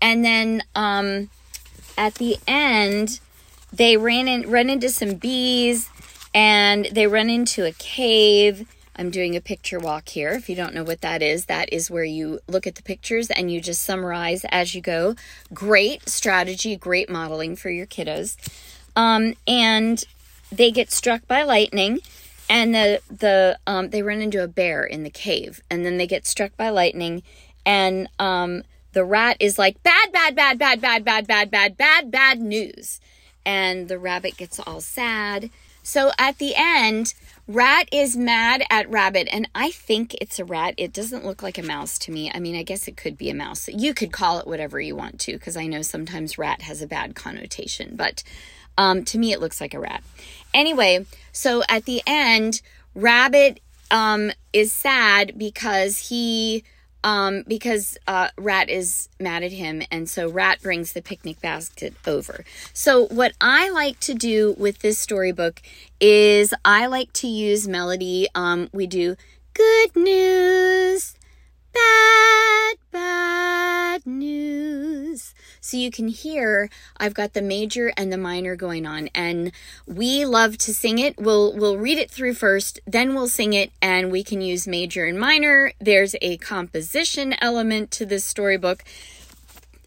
And 0.01 0.25
then 0.25 0.63
um, 0.75 1.31
at 1.97 2.17
the 2.17 2.37
end, 2.47 3.21
they 3.73 3.97
ran 3.97 4.29
in 4.29 4.51
run 4.51 4.69
into 4.69 4.89
some 4.91 5.15
bees 5.15 5.89
and 6.35 6.87
they 6.93 7.07
run 7.07 7.31
into 7.31 7.65
a 7.65 7.73
cave. 7.73 8.69
I'm 8.95 9.11
doing 9.11 9.35
a 9.35 9.41
picture 9.41 9.79
walk 9.79 10.11
here. 10.11 10.31
If 10.33 10.51
you 10.51 10.57
don't 10.57 10.75
know 10.75 10.85
what 10.85 11.01
that 11.01 11.23
is 11.23 11.47
that 11.47 11.73
is 11.73 11.91
where 11.91 12.05
you 12.05 12.41
look 12.47 12.67
at 12.67 12.75
the 12.75 12.83
pictures 12.83 13.31
and 13.31 13.51
you 13.51 13.61
just 13.61 13.83
summarize 13.83 14.45
as 14.51 14.75
you 14.75 14.81
go. 14.81 15.15
Great 15.55 16.09
strategy 16.09 16.77
great 16.77 17.09
modeling 17.09 17.57
for 17.57 17.71
your 17.71 17.87
kiddos. 17.87 18.37
Um, 18.95 19.35
and 19.47 20.05
they 20.51 20.71
get 20.71 20.93
struck 20.93 21.27
by 21.27 21.43
lightning 21.43 22.01
and 22.51 22.75
the 22.75 23.01
the 23.09 23.59
um, 23.67 23.91
they 23.91 24.03
run 24.03 24.21
into 24.21 24.43
a 24.43 24.49
bear 24.49 24.85
in 24.85 25.03
the 25.03 25.11
cave 25.11 25.63
and 25.71 25.87
then 25.87 25.97
they 25.97 26.07
get 26.07 26.27
struck 26.27 26.55
by 26.57 26.69
lightning 26.69 27.23
and 27.65 28.09
um, 28.19 28.63
the 28.93 29.05
rat 29.05 29.39
is 29.41 29.59
like 29.59 29.83
bad 29.83 30.13
bad 30.13 30.37
bad 30.37 30.59
bad 30.59 30.81
bad 30.81 31.05
bad 31.05 31.27
bad 31.27 31.51
bad 31.51 31.77
bad 31.77 32.11
bad 32.11 32.41
news 32.41 33.01
and 33.45 33.89
the 33.89 33.99
rabbit 33.99 34.37
gets 34.37 34.61
all 34.61 34.81
sad. 34.81 35.51
So 35.83 36.13
at 36.19 36.39
the 36.39 36.55
end, 36.57 37.15
Rat 37.49 37.89
is 37.91 38.17
mad 38.17 38.63
at 38.71 38.89
Rabbit, 38.89 39.29
and 39.33 39.49
I 39.53 39.73
think 39.73 40.15
it's 40.21 40.39
a 40.39 40.45
rat. 40.45 40.75
It 40.77 40.93
doesn't 40.93 41.25
look 41.25 41.43
like 41.43 41.59
a 41.59 41.63
mouse 41.63 41.99
to 42.01 42.13
me. 42.13 42.31
I 42.33 42.39
mean, 42.39 42.55
I 42.55 42.63
guess 42.63 42.87
it 42.87 42.97
could 42.97 43.19
be 43.19 43.31
a 43.31 43.35
mouse. 43.35 43.69
You 43.69 43.95
could 43.95 44.13
call 44.13 44.39
it 44.39 44.47
whatever 44.47 44.81
you 44.81 44.95
want 44.95 45.19
to, 45.21 45.33
because 45.33 45.57
I 45.57 45.67
know 45.67 45.83
sometimes 45.83 46.39
rat 46.39 46.63
has 46.63 46.81
a 46.83 46.87
bad 46.87 47.17
connotation, 47.17 47.97
but 47.97 48.23
um, 48.79 49.05
to 49.07 49.19
me, 49.19 49.33
it 49.33 49.41
looks 49.41 49.61
like 49.61 49.75
a 49.75 49.81
rat. 49.81 50.05
Anyway, 50.55 51.05
so 51.33 51.65
at 51.69 51.85
the 51.85 52.01
end, 52.07 52.63
Rabbit 52.95 53.61
um, 53.91 54.31
is 54.53 54.73
sad 54.73 55.37
because 55.37 56.09
he 56.09 56.63
um, 57.05 57.43
because 57.47 57.99
uh, 58.07 58.29
Rat 58.37 58.69
is 58.69 59.09
mad 59.19 59.43
at 59.43 59.53
him, 59.53 59.83
and 59.91 60.09
so 60.09 60.29
Rat 60.29 60.63
brings 60.63 60.93
the 60.93 61.03
picnic 61.03 61.41
basket 61.41 61.95
over. 62.07 62.45
So, 62.73 63.07
what 63.07 63.33
I 63.41 63.71
like 63.71 63.99
to 64.01 64.15
do 64.15 64.55
with 64.59 64.81
this 64.81 64.99
storybook 64.99 65.61
is 66.01 66.55
I 66.65 66.87
like 66.87 67.13
to 67.15 67.29
use 67.29 67.67
melody. 67.67 68.29
Um, 68.35 68.69
we 68.73 68.87
do 68.87 69.17
good 69.55 69.97
news, 69.97 71.15
bad, 71.73 72.77
bad 72.91 74.07
news. 74.07 75.35
So 75.61 75.77
you 75.77 75.91
can 75.91 76.09
hear 76.09 76.69
I've 76.97 77.15
got 77.15 77.35
the 77.35 77.43
major 77.43 77.93
and 77.97 78.13
the 78.13 78.19
minor 78.19 78.57
going 78.57 78.87
on 78.87 79.09
and 79.15 79.53
we 79.87 80.25
love 80.25 80.59
to 80.59 80.75
sing 80.75 80.99
it. 80.99 81.19
We'll 81.19 81.55
we'll 81.55 81.79
read 81.79 81.99
it 81.99 82.11
through 82.11 82.35
first, 82.35 82.81
then 82.87 83.15
we'll 83.15 83.29
sing 83.29 83.53
it 83.53 83.73
and 83.81 84.11
we 84.11 84.25
can 84.25 84.41
use 84.41 84.67
major 84.67 85.05
and 85.05 85.19
minor. 85.19 85.73
There's 85.81 86.17
a 86.21 86.37
composition 86.39 87.35
element 87.41 87.91
to 87.93 88.07
this 88.07 88.25
storybook. 88.25 88.83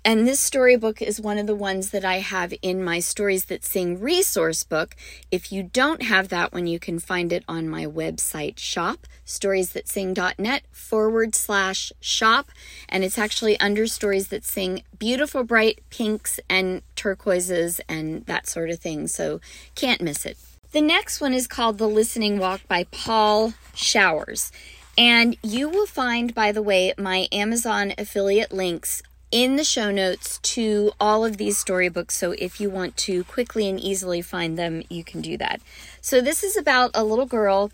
And 0.05 0.27
this 0.27 0.39
storybook 0.39 1.01
is 1.01 1.19
one 1.19 1.39
of 1.39 1.47
the 1.47 1.55
ones 1.55 1.89
that 1.89 2.05
I 2.05 2.19
have 2.19 2.53
in 2.61 2.83
my 2.83 2.99
Stories 2.99 3.45
That 3.45 3.65
Sing 3.65 3.99
resource 3.99 4.63
book. 4.63 4.95
If 5.31 5.51
you 5.51 5.63
don't 5.63 6.03
have 6.03 6.29
that 6.29 6.53
one, 6.53 6.67
you 6.67 6.77
can 6.77 6.99
find 6.99 7.33
it 7.33 7.43
on 7.47 7.67
my 7.67 7.87
website 7.87 8.59
shop, 8.59 9.07
storiesthatsing.net 9.25 10.61
forward 10.71 11.33
slash 11.33 11.91
shop. 11.99 12.51
And 12.87 13.03
it's 13.03 13.17
actually 13.17 13.59
under 13.59 13.87
Stories 13.87 14.27
That 14.27 14.45
Sing 14.45 14.83
beautiful 14.99 15.43
bright 15.43 15.81
pinks 15.89 16.39
and 16.47 16.83
turquoises 16.95 17.81
and 17.89 18.27
that 18.27 18.47
sort 18.47 18.69
of 18.69 18.77
thing. 18.77 19.07
So 19.07 19.41
can't 19.73 20.03
miss 20.03 20.23
it. 20.23 20.37
The 20.71 20.81
next 20.81 21.19
one 21.19 21.33
is 21.33 21.47
called 21.47 21.79
The 21.79 21.89
Listening 21.89 22.37
Walk 22.37 22.61
by 22.67 22.83
Paul 22.91 23.55
Showers. 23.73 24.51
And 24.99 25.35
you 25.41 25.67
will 25.67 25.87
find, 25.87 26.35
by 26.35 26.51
the 26.51 26.61
way, 26.61 26.93
my 26.95 27.27
Amazon 27.31 27.93
affiliate 27.97 28.53
links 28.53 29.01
in 29.35 29.57
the 29.57 29.65
show 29.65 29.91
notes 29.91 30.37
to 30.37 30.93
all 30.97 31.25
of 31.25 31.35
these 31.35 31.57
storybooks. 31.57 32.15
So 32.15 32.31
if 32.39 32.61
you 32.61 32.69
want 32.69 32.95
to 32.95 33.25
quickly 33.25 33.67
and 33.67 33.77
easily 33.77 34.21
find 34.21 34.57
them, 34.57 34.81
you 34.87 35.03
can 35.03 35.19
do 35.19 35.35
that. 35.35 35.59
So 35.99 36.21
this 36.21 36.41
is 36.41 36.55
about 36.55 36.91
a 36.93 37.03
little 37.03 37.25
girl 37.25 37.69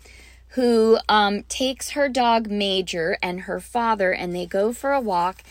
who 0.54 0.98
um, 1.08 1.44
takes 1.44 1.90
her 1.90 2.08
dog 2.08 2.50
Major 2.50 3.16
and 3.22 3.42
her 3.42 3.60
father, 3.60 4.10
and 4.10 4.34
they 4.34 4.44
go 4.44 4.72
for 4.72 4.92
a 4.92 5.00
walk, 5.00 5.44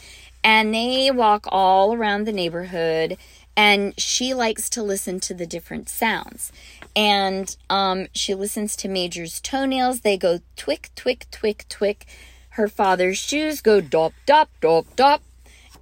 and 0.44 0.74
they 0.75 1.10
walk 1.12 1.46
all 1.48 1.94
around 1.94 2.25
the 2.25 2.34
neighborhood. 2.34 3.15
And 3.56 3.98
she 3.98 4.34
likes 4.34 4.70
to 4.72 4.84
listen 4.84 5.22
to 5.22 5.34
the 5.34 5.46
different 5.46 5.88
sounds. 5.88 6.51
And 6.94 7.56
um, 7.70 8.08
she 8.13 8.36
listens 8.36 8.75
to 8.77 8.89
Major's 8.89 9.39
toenails. 9.39 10.01
They 10.01 10.18
go 10.18 10.39
twick, 10.58 10.89
twick, 10.94 11.27
twick, 11.32 11.65
twick. 11.70 12.06
Her 12.50 12.68
father's 12.68 13.18
shoes 13.18 13.62
go 13.62 13.80
dop, 13.80 14.12
dop, 14.25 14.50
dop, 14.60 14.94
dop 14.98 15.22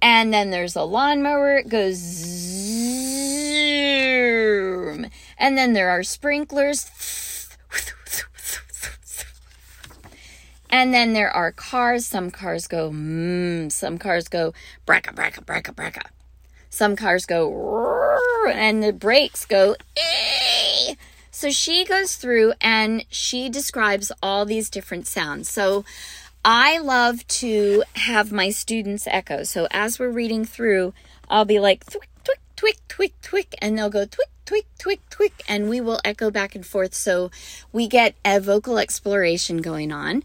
and 0.02 0.32
then 0.32 0.50
there's 0.50 0.76
a 0.76 0.82
lawnmower, 0.82 1.56
it 1.56 1.68
goes 1.68 1.96
zoom. 1.96 3.50
And 5.38 5.56
then 5.56 5.72
there 5.72 5.90
are 5.90 6.02
sprinklers. 6.02 6.90
And 10.72 10.94
then 10.94 11.14
there 11.14 11.30
are 11.30 11.50
cars. 11.50 12.06
Some 12.06 12.30
cars 12.30 12.68
go 12.68 12.90
mmm. 12.90 13.72
Some 13.72 13.98
cars 13.98 14.28
go 14.28 14.54
bracka, 14.86 15.12
bracka, 15.12 15.44
bracka, 15.44 15.74
bracka. 15.74 16.02
Some 16.70 16.94
cars 16.94 17.26
go 17.26 17.50
and 18.48 18.82
the 18.82 18.92
brakes 18.92 19.44
go 19.44 19.74
ee. 19.98 20.96
So 21.32 21.50
she 21.50 21.84
goes 21.84 22.16
through 22.16 22.54
and 22.60 23.04
she 23.08 23.48
describes 23.48 24.12
all 24.22 24.44
these 24.44 24.70
different 24.70 25.06
sounds. 25.06 25.50
So 25.50 25.84
I 26.44 26.78
love 26.78 27.26
to 27.28 27.82
have 27.96 28.32
my 28.32 28.50
students 28.50 29.06
echo. 29.06 29.42
So 29.42 29.68
as 29.70 29.98
we're 29.98 30.10
reading 30.10 30.44
through, 30.46 30.94
I'll 31.28 31.44
be 31.44 31.60
like, 31.60 31.84
twick, 31.84 32.08
twick, 32.24 32.40
twick, 32.56 32.78
twick, 32.88 33.20
twick, 33.20 33.54
and 33.60 33.76
they'll 33.76 33.90
go 33.90 34.06
twick, 34.06 34.30
twick, 34.46 34.66
twick, 34.78 35.00
twick, 35.10 35.42
and 35.46 35.68
we 35.68 35.82
will 35.82 36.00
echo 36.02 36.30
back 36.30 36.54
and 36.54 36.64
forth. 36.64 36.94
So 36.94 37.30
we 37.72 37.86
get 37.86 38.14
a 38.24 38.40
vocal 38.40 38.78
exploration 38.78 39.58
going 39.58 39.92
on. 39.92 40.22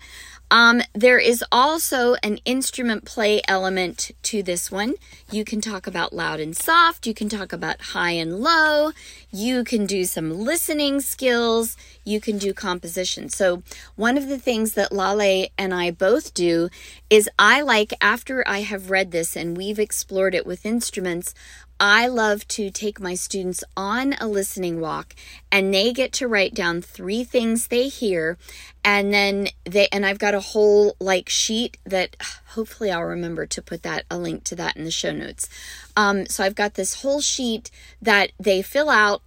Um, 0.51 0.83
there 0.93 1.17
is 1.17 1.43
also 1.51 2.15
an 2.21 2.39
instrument 2.45 3.03
play 3.03 3.41
element 3.47 4.11
to 4.23 4.43
this 4.43 4.71
one. 4.71 4.93
You 5.31 5.43
can 5.43 5.59
talk 5.59 5.87
about 5.87 6.13
loud 6.13 6.39
and 6.39 6.55
soft, 6.55 7.07
you 7.07 7.13
can 7.13 7.29
talk 7.29 7.51
about 7.51 7.81
high 7.81 8.11
and 8.11 8.39
low, 8.39 8.91
you 9.31 9.63
can 9.63 9.85
do 9.85 10.05
some 10.05 10.31
listening 10.31 11.01
skills, 11.01 11.75
you 12.03 12.21
can 12.21 12.37
do 12.37 12.53
composition. 12.53 13.29
So, 13.29 13.63
one 13.95 14.17
of 14.17 14.27
the 14.27 14.37
things 14.37 14.73
that 14.73 14.91
Lale 14.91 15.47
and 15.57 15.73
I 15.73 15.89
both 15.89 16.33
do 16.33 16.69
is 17.09 17.29
I 17.39 17.61
like, 17.61 17.93
after 17.99 18.47
I 18.47 18.59
have 18.61 18.91
read 18.91 19.11
this 19.11 19.35
and 19.35 19.57
we've 19.57 19.79
explored 19.79 20.35
it 20.35 20.45
with 20.45 20.65
instruments, 20.65 21.33
I 21.79 22.07
love 22.07 22.47
to 22.49 22.69
take 22.71 23.01
my 23.01 23.15
students 23.15 23.63
on 23.75 24.13
a 24.21 24.27
listening 24.27 24.79
walk 24.79 25.13
and 25.51 25.73
they 25.73 25.91
get 25.91 26.13
to 26.13 26.27
write 26.27 26.53
down 26.53 26.81
three 26.81 27.23
things 27.23 27.67
they 27.67 27.89
hear 27.89 28.37
and 28.83 29.13
then 29.13 29.49
they 29.65 29.87
and 29.91 30.05
I've 30.05 30.19
got 30.19 30.33
a 30.33 30.39
whole 30.39 30.95
like 30.99 31.27
sheet 31.27 31.77
that 31.85 32.15
hopefully 32.47 32.91
I'll 32.91 33.03
remember 33.03 33.45
to 33.45 33.61
put 33.61 33.83
that 33.83 34.05
a 34.09 34.17
link 34.17 34.45
to 34.45 34.55
that 34.55 34.77
in 34.77 34.85
the 34.85 34.91
show 34.91 35.11
notes. 35.11 35.49
Um, 35.97 36.25
so 36.27 36.43
I've 36.43 36.55
got 36.55 36.75
this 36.75 37.01
whole 37.01 37.19
sheet 37.19 37.69
that 38.01 38.31
they 38.39 38.61
fill 38.61 38.89
out 38.89 39.21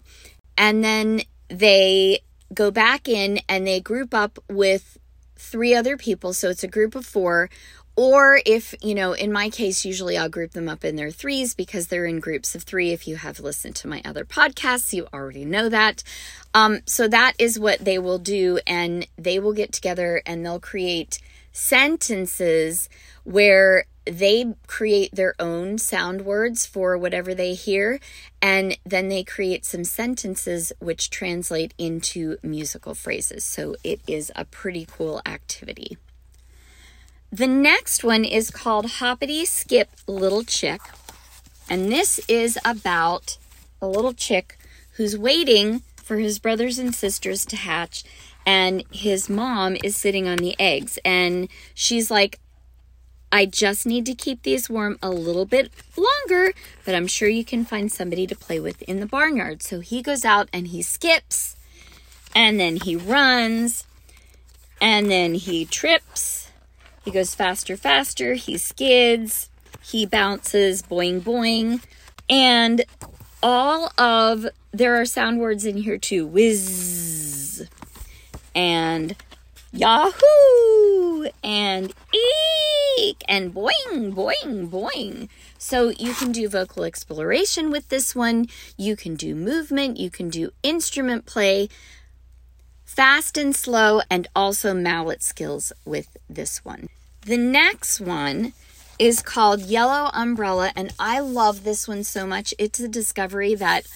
and 0.57 0.83
then 0.83 1.23
they 1.49 2.21
go 2.55 2.71
back 2.71 3.09
in 3.09 3.41
and 3.49 3.67
they 3.67 3.81
group 3.81 4.15
up 4.15 4.39
with 4.49 4.97
three 5.37 5.75
other 5.75 5.97
people 5.97 6.33
so 6.33 6.51
it's 6.51 6.65
a 6.65 6.69
group 6.69 6.95
of 6.97 7.07
four 7.07 7.49
or 7.99 8.41
if, 8.47 8.77
you 8.81 8.95
know, 8.95 9.13
in 9.13 9.33
my 9.33 9.51
case, 9.51 9.85
usually 9.85 10.17
I'll 10.17 10.29
group 10.29 10.53
them 10.53 10.69
up 10.69 10.85
in 10.85 10.95
their 10.95 11.11
threes 11.11 11.53
because 11.53 11.89
they're 11.89 12.05
in 12.05 12.21
groups 12.21 12.55
of 12.55 12.63
three. 12.63 12.93
If 12.93 13.09
you 13.09 13.17
have 13.17 13.41
listened 13.41 13.75
to 13.75 13.89
my 13.89 14.01
other 14.05 14.25
podcasts, 14.25 14.93
you 14.93 15.09
already 15.13 15.45
know 15.45 15.69
that. 15.69 16.05
Um, 16.55 16.79
so 16.87 17.09
that 17.09 17.33
is 17.41 17.59
what 17.59 17.81
they 17.81 17.99
will 17.99 18.21
do. 18.21 18.61
And 18.69 19.09
they 19.17 19.41
will 19.41 19.53
get 19.53 19.73
together 19.73 20.23
and 20.25 20.47
they'll 20.47 20.61
create 20.61 21.19
sentences 21.51 22.89
where 23.25 23.87
they 24.05 24.55
create 24.69 25.13
their 25.13 25.35
own 25.41 25.77
sound 25.79 26.21
words 26.21 26.65
for 26.65 26.97
whatever 26.97 27.35
they 27.35 27.55
hear, 27.55 27.99
and 28.41 28.79
then 28.87 29.09
they 29.09 29.25
create 29.25 29.67
some 29.67 29.83
sentences 29.83 30.73
which 30.79 31.11
translate 31.11 31.75
into 31.79 32.37
musical 32.45 32.95
phrases. 32.95 33.45
So 33.45 33.75
it 33.83 34.01
is 34.07 34.31
a 34.37 34.45
pretty 34.45 34.87
cool 34.87 35.21
activity. 35.27 35.99
The 37.31 37.47
next 37.47 38.03
one 38.03 38.25
is 38.25 38.51
called 38.51 38.87
Hoppity 38.87 39.45
Skip 39.45 39.91
Little 40.07 40.45
Chick. 40.45 40.81
And 41.69 41.93
this 41.93 42.19
is 42.27 42.59
about 42.65 43.37
a 43.83 43.87
little 43.87 44.15
chick 44.15 44.59
who's 44.93 45.17
waiting 45.17 45.83
for 45.97 46.17
his 46.17 46.39
brothers 46.39 46.79
and 46.79 46.95
sisters 46.95 47.45
to 47.47 47.57
hatch. 47.57 48.03
And 48.47 48.83
his 48.91 49.29
mom 49.29 49.77
is 49.85 49.95
sitting 49.95 50.27
on 50.27 50.39
the 50.39 50.57
eggs. 50.59 50.99
And 51.05 51.49
she's 51.75 52.11
like, 52.11 52.41
I 53.31 53.45
just 53.45 53.85
need 53.85 54.07
to 54.07 54.15
keep 54.15 54.43
these 54.43 54.71
warm 54.71 54.99
a 55.03 55.11
little 55.11 55.45
bit 55.45 55.71
longer, 55.99 56.55
but 56.87 56.95
I'm 56.95 57.07
sure 57.07 57.29
you 57.29 57.45
can 57.45 57.67
find 57.67 57.93
somebody 57.93 58.27
to 58.27 58.35
play 58.35 58.59
with 58.59 58.81
in 58.83 59.01
the 59.01 59.07
barnyard. 59.07 59.63
So 59.63 59.81
he 59.81 60.01
goes 60.01 60.25
out 60.25 60.49
and 60.51 60.69
he 60.69 60.81
skips, 60.81 61.55
and 62.35 62.59
then 62.59 62.77
he 62.77 62.97
runs, 62.97 63.85
and 64.81 65.11
then 65.11 65.35
he 65.35 65.67
trips 65.67 66.38
he 67.09 67.13
goes 67.13 67.35
faster, 67.35 67.75
faster. 67.75 68.35
He 68.35 68.59
skids. 68.59 69.49
He 69.83 70.05
bounces, 70.05 70.83
boing, 70.83 71.23
boing. 71.23 71.83
And 72.29 72.85
all 73.43 73.91
of, 73.97 74.47
there 74.73 75.01
are 75.01 75.07
sound 75.07 75.41
words 75.41 75.65
in 75.65 75.79
here 75.79 75.97
too 75.97 76.27
whiz 76.27 77.67
and 78.55 79.17
yahoo 79.73 81.29
and 81.43 81.95
eek 82.15 83.25
and 83.27 83.55
boing, 83.55 84.13
boing, 84.13 84.69
boing. 84.69 85.31
So 85.57 85.89
you 85.89 86.13
can 86.13 86.31
do 86.31 86.47
vocal 86.47 86.85
exploration 86.85 87.71
with 87.71 87.89
this 87.89 88.15
one. 88.15 88.49
You 88.77 88.97
can 88.97 89.15
do 89.15 89.35
movement. 89.35 89.97
You 89.97 90.11
can 90.11 90.29
do 90.29 90.51
instrument 90.63 91.25
play 91.25 91.71
fast 92.85 93.39
and 93.39 93.55
slow, 93.55 94.01
and 94.11 94.27
also 94.35 94.75
mallet 94.75 95.23
skills 95.23 95.73
with 95.85 96.17
this 96.29 96.65
one. 96.65 96.89
The 97.29 97.37
next 97.37 98.01
one 98.01 98.55
is 98.99 99.21
called 99.21 99.61
Yellow 99.61 100.11
Umbrella, 100.15 100.73
and 100.75 100.95
I 100.99 101.21
love 101.21 101.63
this 101.63 101.87
one 101.87 102.03
so 102.03 102.27
much. 102.27 102.55
It's 102.57 102.81
a 102.81 102.89
discovery 102.89 103.55
that 103.55 103.87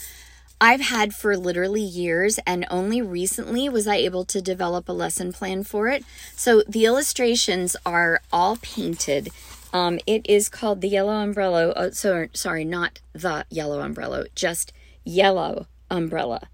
I've 0.60 0.82
had 0.82 1.14
for 1.14 1.34
literally 1.38 1.80
years, 1.80 2.38
and 2.46 2.66
only 2.70 3.00
recently 3.00 3.70
was 3.70 3.86
I 3.88 3.94
able 3.94 4.26
to 4.26 4.42
develop 4.42 4.86
a 4.86 4.92
lesson 4.92 5.32
plan 5.32 5.64
for 5.64 5.88
it. 5.88 6.04
So 6.36 6.62
the 6.68 6.84
illustrations 6.84 7.74
are 7.86 8.20
all 8.30 8.58
painted. 8.60 9.30
Um, 9.72 9.98
it 10.06 10.26
is 10.28 10.50
called 10.50 10.82
the 10.82 10.90
Yellow 10.90 11.14
Umbrella. 11.14 11.72
Oh, 11.74 11.88
so 11.88 12.26
sorry, 12.34 12.66
not 12.66 13.00
the 13.14 13.46
Yellow 13.48 13.80
Umbrella, 13.80 14.26
just 14.34 14.74
Yellow 15.04 15.68
Umbrella 15.90 16.48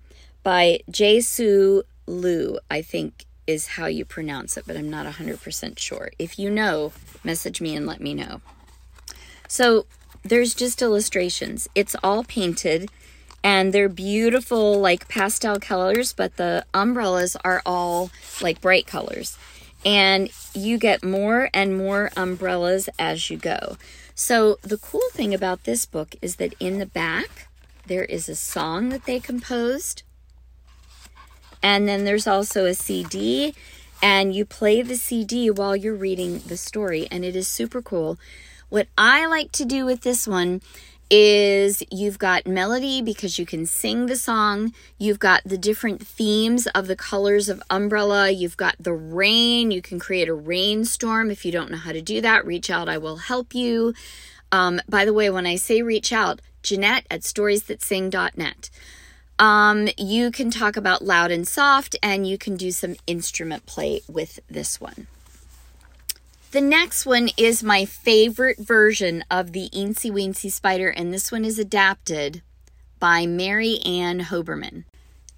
by 0.45 0.79
Jae 0.89 1.25
Soo 1.25 1.83
Lu. 2.07 2.61
I 2.71 2.83
think 2.83 3.25
is 3.49 3.67
how 3.67 3.87
you 3.87 4.05
pronounce 4.05 4.57
it, 4.57 4.65
but 4.67 4.77
I'm 4.77 4.91
not 4.91 5.07
100% 5.07 5.79
sure. 5.79 6.11
If 6.19 6.39
you 6.39 6.51
know, 6.51 6.93
message 7.25 7.61
me 7.61 7.75
and 7.75 7.87
let 7.87 8.01
me 8.01 8.13
know. 8.15 8.43
So 9.49 9.87
there's 10.23 10.55
just 10.55 10.83
illustrations. 10.83 11.67
It's 11.75 11.97
all 12.05 12.23
painted 12.23 12.91
and 13.43 13.73
they're 13.73 13.89
beautiful, 13.89 14.79
like 14.79 15.09
pastel 15.09 15.59
colors, 15.59 16.13
but 16.13 16.37
the 16.37 16.67
umbrellas 16.75 17.37
are 17.45 17.63
all 17.65 18.11
like 18.43 18.61
bright 18.61 18.87
colors. 18.87 19.39
And 19.85 20.29
you 20.55 20.77
get 20.77 21.03
more 21.03 21.49
and 21.55 21.79
more 21.79 22.11
umbrellas 22.17 22.89
as 22.99 23.31
you 23.31 23.39
go. 23.39 23.79
So 24.15 24.59
the 24.63 24.77
cool 24.77 25.09
thing 25.13 25.33
about 25.33 25.65
this 25.65 25.87
book 25.87 26.17
is 26.21 26.37
that 26.37 26.53
in 26.61 26.79
the 26.79 26.87
back, 26.87 27.49
there 27.87 28.05
is 28.05 28.29
a 28.29 28.35
song 28.35 28.91
that 28.91 29.07
they 29.07 29.21
composed 29.21 30.03
and 31.63 31.89
then 31.89 32.05
there's 32.05 32.27
also 32.27 32.65
a 32.65 32.75
CD, 32.75 33.55
and 34.03 34.35
you 34.35 34.45
play 34.45 34.83
the 34.83 34.97
CD 34.97 35.51
while 35.51 35.77
you're 35.77 35.95
reading 35.95 36.39
the 36.41 36.57
story, 36.57 37.09
and 37.11 37.25
it 37.25 37.35
is 37.35 37.49
super 37.49 37.83
cool. 37.83 38.19
What 38.69 38.89
I 38.97 39.27
like 39.27 39.53
to 39.53 39.65
do 39.65 39.87
with 39.87 40.03
this 40.03 40.27
one 40.27 40.61
is 41.11 41.83
you've 41.91 42.19
got 42.19 42.47
melody 42.47 43.01
because 43.01 43.39
you 43.39 43.47
can 43.47 43.65
sing 43.65 44.07
the 44.07 44.17
song. 44.17 44.75
You've 44.99 45.19
got 45.19 45.43
the 45.45 45.57
different 45.57 46.07
themes 46.07 46.67
of 46.69 46.87
the 46.87 46.97
colors 46.97 47.49
of 47.49 47.63
umbrella. 47.71 48.31
You've 48.31 48.57
got 48.57 48.77
the 48.79 48.93
rain. 48.93 49.71
You 49.71 49.81
can 49.81 49.99
create 49.99 50.29
a 50.29 50.35
rainstorm. 50.35 51.31
If 51.31 51.47
you 51.47 51.53
don't 51.53 51.71
know 51.71 51.79
how 51.79 51.93
to 51.93 52.03
do 52.03 52.21
that, 52.21 52.45
reach 52.45 52.69
out. 52.69 52.89
I 52.89 52.99
will 52.99 53.17
help 53.17 53.55
you. 53.55 53.95
Um, 54.53 54.81
by 54.89 55.05
the 55.05 55.15
way, 55.15 55.31
when 55.31 55.47
I 55.47 55.57
say 55.57 55.83
reach 55.83 56.13
out, 56.13 56.41
Jeanette 56.63 57.07
at 57.11 57.23
storiesthatsing.net. 57.23 58.71
Um, 59.39 59.89
you 59.97 60.31
can 60.31 60.51
talk 60.51 60.77
about 60.77 61.05
loud 61.05 61.31
and 61.31 61.47
soft, 61.47 61.95
and 62.03 62.27
you 62.27 62.37
can 62.39 62.57
do 62.57 62.71
some 62.71 62.97
instrument 63.07 63.67
play 63.67 64.03
with 64.09 64.41
this 64.49 64.81
one. 64.81 65.07
The 66.51 66.61
next 66.61 67.05
one 67.05 67.29
is 67.37 67.63
my 67.63 67.85
favorite 67.85 68.59
version 68.59 69.23
of 69.31 69.53
the 69.53 69.69
Eensy 69.71 70.11
Weensy 70.11 70.51
Spider, 70.51 70.89
and 70.89 71.13
this 71.13 71.31
one 71.31 71.45
is 71.45 71.59
adapted 71.59 72.43
by 72.99 73.27
Mary 73.27 73.79
Ann 73.85 74.21
Hoberman. 74.21 74.85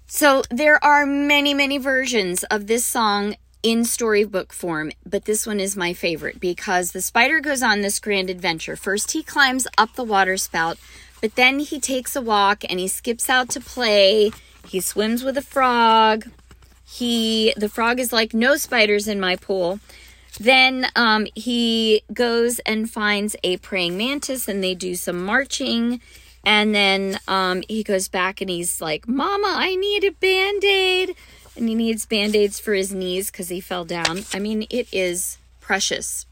So 0.07 0.43
there 0.49 0.83
are 0.83 1.05
many, 1.05 1.53
many 1.53 1.77
versions 1.77 2.43
of 2.45 2.67
this 2.67 2.85
song 2.85 3.35
in 3.63 3.85
storybook 3.85 4.51
form, 4.53 4.91
but 5.05 5.25
this 5.25 5.45
one 5.45 5.59
is 5.59 5.77
my 5.77 5.93
favorite 5.93 6.39
because 6.39 6.91
the 6.91 7.01
spider 7.01 7.39
goes 7.39 7.61
on 7.61 7.81
this 7.81 7.99
grand 7.99 8.29
adventure. 8.29 8.75
First, 8.75 9.11
he 9.11 9.21
climbs 9.21 9.67
up 9.77 9.93
the 9.95 10.03
water 10.03 10.37
spout, 10.37 10.77
but 11.21 11.35
then 11.35 11.59
he 11.59 11.79
takes 11.79 12.15
a 12.15 12.21
walk 12.21 12.63
and 12.69 12.79
he 12.79 12.87
skips 12.87 13.29
out 13.29 13.49
to 13.49 13.61
play. 13.61 14.31
He 14.67 14.79
swims 14.79 15.23
with 15.23 15.37
a 15.37 15.41
frog. 15.41 16.27
He 16.85 17.53
the 17.55 17.69
frog 17.69 17.99
is 17.99 18.11
like 18.11 18.33
no 18.33 18.57
spiders 18.57 19.07
in 19.07 19.19
my 19.19 19.35
pool. 19.35 19.79
Then 20.39 20.87
um, 20.95 21.27
he 21.35 22.03
goes 22.13 22.59
and 22.59 22.89
finds 22.89 23.35
a 23.43 23.57
praying 23.57 23.97
mantis 23.97 24.47
and 24.47 24.63
they 24.63 24.73
do 24.73 24.95
some 24.95 25.23
marching. 25.23 26.01
And 26.43 26.73
then 26.73 27.19
um, 27.27 27.63
he 27.67 27.83
goes 27.83 28.07
back 28.07 28.41
and 28.41 28.49
he's 28.49 28.81
like, 28.81 29.07
Mama, 29.07 29.53
I 29.55 29.75
need 29.75 30.03
a 30.03 30.11
band 30.11 30.63
aid. 30.63 31.15
And 31.55 31.69
he 31.69 31.75
needs 31.75 32.05
band 32.05 32.35
aids 32.35 32.59
for 32.59 32.73
his 32.73 32.93
knees 32.93 33.29
because 33.29 33.49
he 33.49 33.59
fell 33.59 33.85
down. 33.85 34.23
I 34.33 34.39
mean, 34.39 34.65
it 34.69 34.87
is 34.91 35.37
precious. 35.59 36.25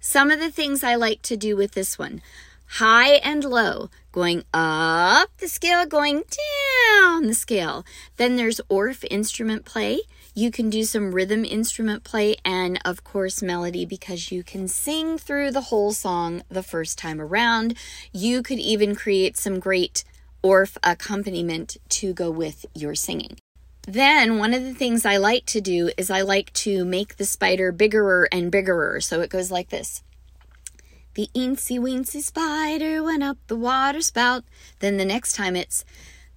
Some 0.00 0.30
of 0.30 0.38
the 0.38 0.50
things 0.50 0.82
I 0.82 0.94
like 0.94 1.22
to 1.22 1.36
do 1.36 1.56
with 1.56 1.72
this 1.72 1.98
one 1.98 2.22
high 2.72 3.12
and 3.14 3.44
low, 3.44 3.90
going 4.12 4.44
up 4.52 5.30
the 5.38 5.48
scale, 5.48 5.86
going 5.86 6.22
down 6.22 7.26
the 7.26 7.34
scale. 7.34 7.84
Then 8.16 8.36
there's 8.36 8.60
Orff 8.70 9.04
instrument 9.10 9.64
play. 9.64 10.00
You 10.34 10.50
can 10.50 10.70
do 10.70 10.84
some 10.84 11.12
rhythm 11.12 11.44
instrument 11.44 12.04
play 12.04 12.36
and, 12.44 12.78
of 12.84 13.02
course, 13.02 13.42
melody 13.42 13.84
because 13.84 14.30
you 14.30 14.44
can 14.44 14.68
sing 14.68 15.18
through 15.18 15.50
the 15.50 15.62
whole 15.62 15.92
song 15.92 16.42
the 16.48 16.62
first 16.62 16.98
time 16.98 17.20
around. 17.20 17.76
You 18.12 18.42
could 18.42 18.58
even 18.58 18.94
create 18.94 19.36
some 19.36 19.58
great 19.58 20.04
Orff 20.44 20.76
accompaniment 20.84 21.76
to 21.88 22.12
go 22.12 22.30
with 22.30 22.66
your 22.74 22.94
singing. 22.94 23.38
Then, 23.82 24.38
one 24.38 24.54
of 24.54 24.62
the 24.62 24.74
things 24.74 25.06
I 25.06 25.16
like 25.16 25.46
to 25.46 25.60
do 25.60 25.90
is 25.96 26.10
I 26.10 26.20
like 26.20 26.52
to 26.64 26.84
make 26.84 27.16
the 27.16 27.24
spider 27.24 27.72
biggerer 27.72 28.28
and 28.30 28.52
biggerer. 28.52 29.00
So 29.00 29.22
it 29.22 29.30
goes 29.30 29.50
like 29.50 29.70
this. 29.70 30.02
The 31.18 31.30
eensy 31.34 31.80
weensy 31.80 32.22
spider 32.22 33.02
went 33.02 33.24
up 33.24 33.38
the 33.48 33.56
water 33.56 34.02
spout. 34.02 34.44
Then 34.78 34.98
the 34.98 35.04
next 35.04 35.32
time 35.32 35.56
it's 35.56 35.84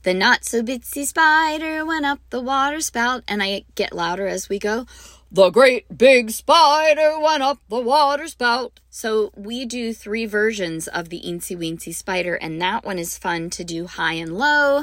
the 0.01 0.11
not 0.11 0.43
so 0.43 0.63
bitsy 0.63 1.05
spider 1.05 1.85
went 1.85 2.03
up 2.03 2.17
the 2.31 2.41
water 2.41 2.81
spout. 2.81 3.21
And 3.27 3.43
I 3.43 3.65
get 3.75 3.93
louder 3.93 4.25
as 4.25 4.49
we 4.49 4.57
go. 4.57 4.87
The 5.31 5.51
great 5.51 5.95
big 5.95 6.31
spider 6.31 7.19
went 7.19 7.43
up 7.43 7.59
the 7.69 7.79
water 7.79 8.27
spout. 8.27 8.79
So 8.89 9.31
we 9.35 9.65
do 9.65 9.93
three 9.93 10.25
versions 10.25 10.87
of 10.87 11.09
the 11.09 11.21
eensy 11.21 11.55
weensy 11.55 11.93
spider, 11.93 12.33
and 12.33 12.59
that 12.59 12.83
one 12.83 12.97
is 12.97 13.19
fun 13.19 13.51
to 13.51 13.63
do 13.63 13.85
high 13.85 14.13
and 14.13 14.35
low. 14.35 14.81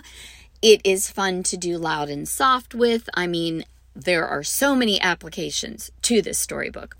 It 0.63 0.81
is 0.85 1.11
fun 1.11 1.43
to 1.43 1.57
do 1.57 1.77
loud 1.77 2.09
and 2.09 2.29
soft 2.29 2.73
with. 2.73 3.11
I 3.15 3.27
mean, 3.27 3.65
there 3.97 4.29
are 4.29 4.45
so 4.45 4.77
many 4.77 5.01
applications 5.01 5.91
to 6.03 6.23
this 6.23 6.39
storybook. 6.39 6.97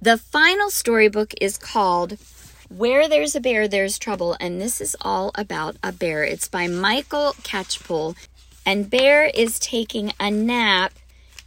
The 0.00 0.18
final 0.18 0.68
storybook 0.70 1.32
is 1.40 1.56
called 1.56 2.18
where 2.68 3.08
There's 3.08 3.34
a 3.34 3.40
Bear, 3.40 3.68
There's 3.68 3.98
Trouble, 3.98 4.36
and 4.40 4.60
this 4.60 4.80
is 4.80 4.96
all 5.00 5.30
about 5.34 5.76
a 5.82 5.92
bear. 5.92 6.24
It's 6.24 6.48
by 6.48 6.66
Michael 6.66 7.34
Catchpole, 7.42 8.16
and 8.64 8.90
Bear 8.90 9.24
is 9.26 9.58
taking 9.58 10.12
a 10.18 10.30
nap 10.30 10.92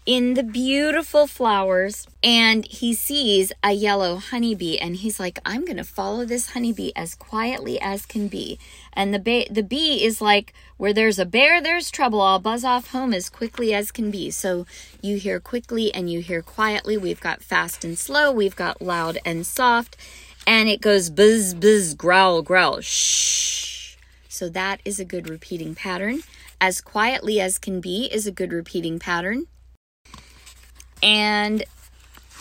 in 0.05 0.33
the 0.33 0.41
beautiful 0.41 1.27
flowers 1.27 2.07
and 2.23 2.65
he 2.65 2.93
sees 2.95 3.51
a 3.63 3.73
yellow 3.73 4.15
honeybee 4.15 4.75
and 4.77 4.95
he's 4.95 5.19
like 5.19 5.37
i'm 5.45 5.63
going 5.65 5.77
to 5.77 5.83
follow 5.83 6.25
this 6.25 6.51
honeybee 6.51 6.91
as 6.95 7.13
quietly 7.13 7.79
as 7.79 8.07
can 8.07 8.27
be. 8.27 8.57
And 8.93 9.13
the 9.13 9.19
ba- 9.19 9.53
the 9.53 9.61
bee 9.61 10.03
is 10.03 10.19
like 10.19 10.51
where 10.77 10.93
there's 10.93 11.19
a 11.19 11.25
bear 11.25 11.61
there's 11.61 11.91
trouble. 11.91 12.21
I'll 12.21 12.39
buzz 12.39 12.63
off 12.63 12.89
home 12.89 13.13
as 13.13 13.29
quickly 13.29 13.71
as 13.71 13.91
can 13.91 14.09
be. 14.09 14.31
So 14.31 14.65
you 14.99 15.17
hear 15.17 15.39
quickly 15.39 15.93
and 15.93 16.09
you 16.11 16.21
hear 16.21 16.41
quietly. 16.41 16.97
We've 16.97 17.21
got 17.21 17.43
fast 17.43 17.85
and 17.85 17.95
slow. 17.95 18.31
We've 18.31 18.55
got 18.55 18.81
loud 18.81 19.19
and 19.23 19.45
soft 19.45 19.95
and 20.49 20.67
it 20.67 20.81
goes 20.81 21.11
buzz, 21.11 21.53
buzz, 21.53 21.93
growl, 21.93 22.41
growl, 22.41 22.81
shh. 22.81 23.95
So 24.27 24.49
that 24.49 24.81
is 24.83 24.99
a 24.99 25.05
good 25.05 25.29
repeating 25.29 25.75
pattern. 25.75 26.21
As 26.59 26.81
quietly 26.81 27.39
as 27.39 27.59
can 27.59 27.79
be 27.79 28.09
is 28.11 28.25
a 28.25 28.31
good 28.31 28.51
repeating 28.51 28.97
pattern. 28.97 29.45
And 31.03 31.63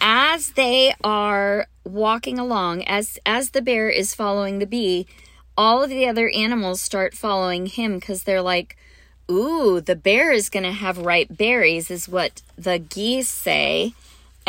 as 0.01 0.53
they 0.53 0.95
are 1.05 1.67
walking 1.85 2.39
along, 2.39 2.83
as 2.85 3.19
as 3.27 3.51
the 3.51 3.61
bear 3.61 3.91
is 3.91 4.15
following 4.15 4.59
the 4.59 4.67
bee, 4.67 5.07
all 5.55 5.83
of 5.83 5.91
the 5.91 6.09
other 6.09 6.31
animals 6.31 6.81
start 6.81 7.13
following 7.15 7.67
him 7.67 7.99
because 7.99 8.23
they're 8.23 8.41
like, 8.41 8.75
"Ooh, 9.31 9.83
the 9.83 9.97
bear 9.97 10.33
is 10.33 10.49
gonna 10.49 10.73
have 10.73 10.97
ripe 10.97 11.37
berries," 11.37 11.91
is 11.91 12.09
what 12.09 12.41
the 12.57 12.79
geese 12.79 13.29
say 13.29 13.93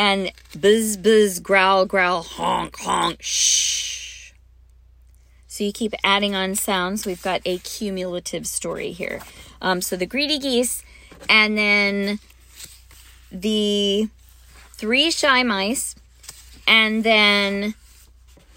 and 0.00 0.32
buzz, 0.58 0.96
buzz, 0.96 1.40
growl, 1.40 1.84
growl, 1.84 2.22
honk, 2.22 2.74
honk, 2.78 3.18
shh. 3.20 4.32
So 5.46 5.62
you 5.62 5.74
keep 5.74 5.92
adding 6.02 6.34
on 6.34 6.54
sounds. 6.54 7.04
We've 7.04 7.20
got 7.20 7.42
a 7.44 7.58
cumulative 7.58 8.46
story 8.46 8.92
here. 8.92 9.20
Um, 9.60 9.82
so 9.82 9.96
the 9.96 10.06
greedy 10.06 10.38
geese, 10.38 10.82
and 11.28 11.58
then 11.58 12.18
the 13.30 14.08
three 14.72 15.10
shy 15.10 15.42
mice, 15.42 15.94
and 16.66 17.04
then 17.04 17.74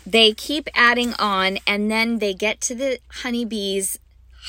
they 0.05 0.31
keep 0.31 0.69
adding 0.73 1.13
on, 1.19 1.57
and 1.67 1.91
then 1.91 2.19
they 2.19 2.33
get 2.33 2.61
to 2.61 2.75
the 2.75 2.99
honeybees 3.21 3.99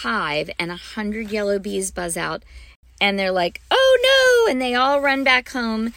hive, 0.03 0.49
and 0.61 0.71
a 0.71 0.77
hundred 0.77 1.33
yellow 1.33 1.59
bees 1.59 1.91
buzz 1.91 2.17
out, 2.17 2.45
and 3.01 3.19
they're 3.19 3.33
like, 3.33 3.61
"Oh 3.69 3.99
no!" 4.47 4.53
and 4.53 4.63
they 4.63 4.77
all 4.77 5.01
run 5.01 5.25
back 5.25 5.49
home 5.49 5.93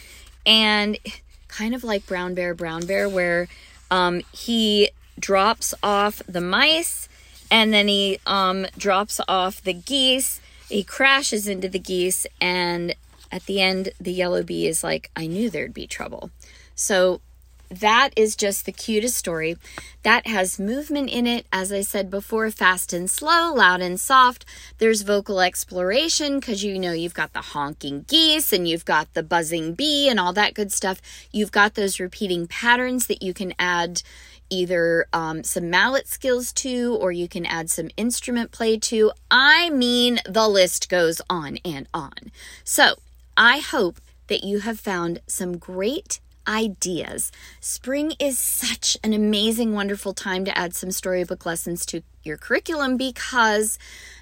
and 0.48 0.98
kind 1.46 1.74
of 1.74 1.84
like 1.84 2.06
Brown 2.06 2.34
Bear, 2.34 2.54
Brown 2.54 2.86
Bear, 2.86 3.08
where 3.08 3.48
um, 3.90 4.22
he 4.32 4.90
drops 5.20 5.74
off 5.82 6.22
the 6.26 6.40
mice 6.40 7.08
and 7.50 7.72
then 7.72 7.86
he 7.86 8.18
um, 8.26 8.66
drops 8.76 9.20
off 9.28 9.62
the 9.62 9.74
geese. 9.74 10.40
He 10.68 10.82
crashes 10.84 11.48
into 11.48 11.68
the 11.68 11.78
geese, 11.78 12.26
and 12.42 12.94
at 13.32 13.46
the 13.46 13.62
end, 13.62 13.90
the 13.98 14.12
yellow 14.12 14.42
bee 14.42 14.66
is 14.66 14.84
like, 14.84 15.10
I 15.16 15.26
knew 15.26 15.48
there'd 15.48 15.72
be 15.72 15.86
trouble. 15.86 16.30
So 16.74 17.22
that 17.70 18.10
is 18.16 18.34
just 18.34 18.64
the 18.64 18.72
cutest 18.72 19.16
story. 19.16 19.56
That 20.02 20.26
has 20.26 20.58
movement 20.58 21.10
in 21.10 21.26
it, 21.26 21.46
as 21.52 21.72
I 21.72 21.82
said 21.82 22.10
before, 22.10 22.50
fast 22.50 22.92
and 22.92 23.10
slow, 23.10 23.52
loud 23.54 23.80
and 23.80 24.00
soft. 24.00 24.44
There's 24.78 25.02
vocal 25.02 25.40
exploration 25.40 26.40
because 26.40 26.64
you 26.64 26.78
know 26.78 26.92
you've 26.92 27.14
got 27.14 27.32
the 27.32 27.40
honking 27.40 28.04
geese 28.08 28.52
and 28.52 28.66
you've 28.66 28.84
got 28.84 29.12
the 29.14 29.22
buzzing 29.22 29.74
bee 29.74 30.08
and 30.08 30.18
all 30.18 30.32
that 30.32 30.54
good 30.54 30.72
stuff. 30.72 31.00
You've 31.32 31.52
got 31.52 31.74
those 31.74 32.00
repeating 32.00 32.46
patterns 32.46 33.06
that 33.06 33.22
you 33.22 33.34
can 33.34 33.52
add 33.58 34.02
either 34.50 35.06
um, 35.12 35.44
some 35.44 35.68
mallet 35.68 36.08
skills 36.08 36.52
to 36.52 36.96
or 37.00 37.12
you 37.12 37.28
can 37.28 37.44
add 37.44 37.70
some 37.70 37.90
instrument 37.96 38.50
play 38.50 38.78
to. 38.78 39.12
I 39.30 39.70
mean, 39.70 40.20
the 40.26 40.48
list 40.48 40.88
goes 40.88 41.20
on 41.28 41.58
and 41.64 41.86
on. 41.92 42.32
So 42.64 42.94
I 43.36 43.58
hope 43.58 44.00
that 44.28 44.44
you 44.44 44.60
have 44.60 44.80
found 44.80 45.20
some 45.26 45.58
great 45.58 46.20
ideas. 46.48 47.30
Spring 47.60 48.14
is 48.18 48.38
such 48.38 48.96
an 49.04 49.12
amazing, 49.12 49.74
wonderful 49.74 50.14
time 50.14 50.44
to 50.46 50.58
add 50.58 50.74
some 50.74 50.90
storybook 50.90 51.44
lessons 51.44 51.84
to 51.86 52.02
your 52.22 52.36
curriculum 52.36 52.96
because 52.96 53.78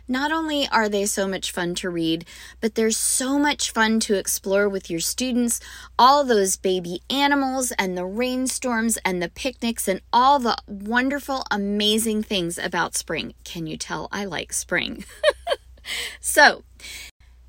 not 0.09 0.31
only 0.33 0.69
are 0.69 0.89
they 0.89 1.07
so 1.07 1.27
much 1.27 1.51
fun 1.51 1.75
to 1.77 1.91
read, 1.91 2.25
but 2.61 2.75
they're 2.75 2.91
so 2.91 3.39
much 3.39 3.71
fun 3.71 3.99
to 4.01 4.15
explore 4.15 4.69
with 4.69 4.91
your 4.91 5.01
students. 5.01 5.61
All 5.99 6.25
those 6.25 6.57
baby 6.57 7.01
animals 7.11 7.73
and 7.73 7.97
the 7.97 8.05
rainstorms 8.05 8.99
and 9.05 9.23
the 9.23 9.29
picnics 9.29 9.89
and 9.89 10.01
all 10.13 10.39
the 10.39 10.57
wonderful, 10.67 11.45
amazing 11.51 12.23
things 12.23 12.59
about 12.59 12.95
spring. 12.95 13.35
Can 13.45 13.67
you 13.67 13.77
tell 13.77 14.09
I 14.13 14.25
like 14.25 14.53
spring? 14.53 15.05
so, 16.21 16.63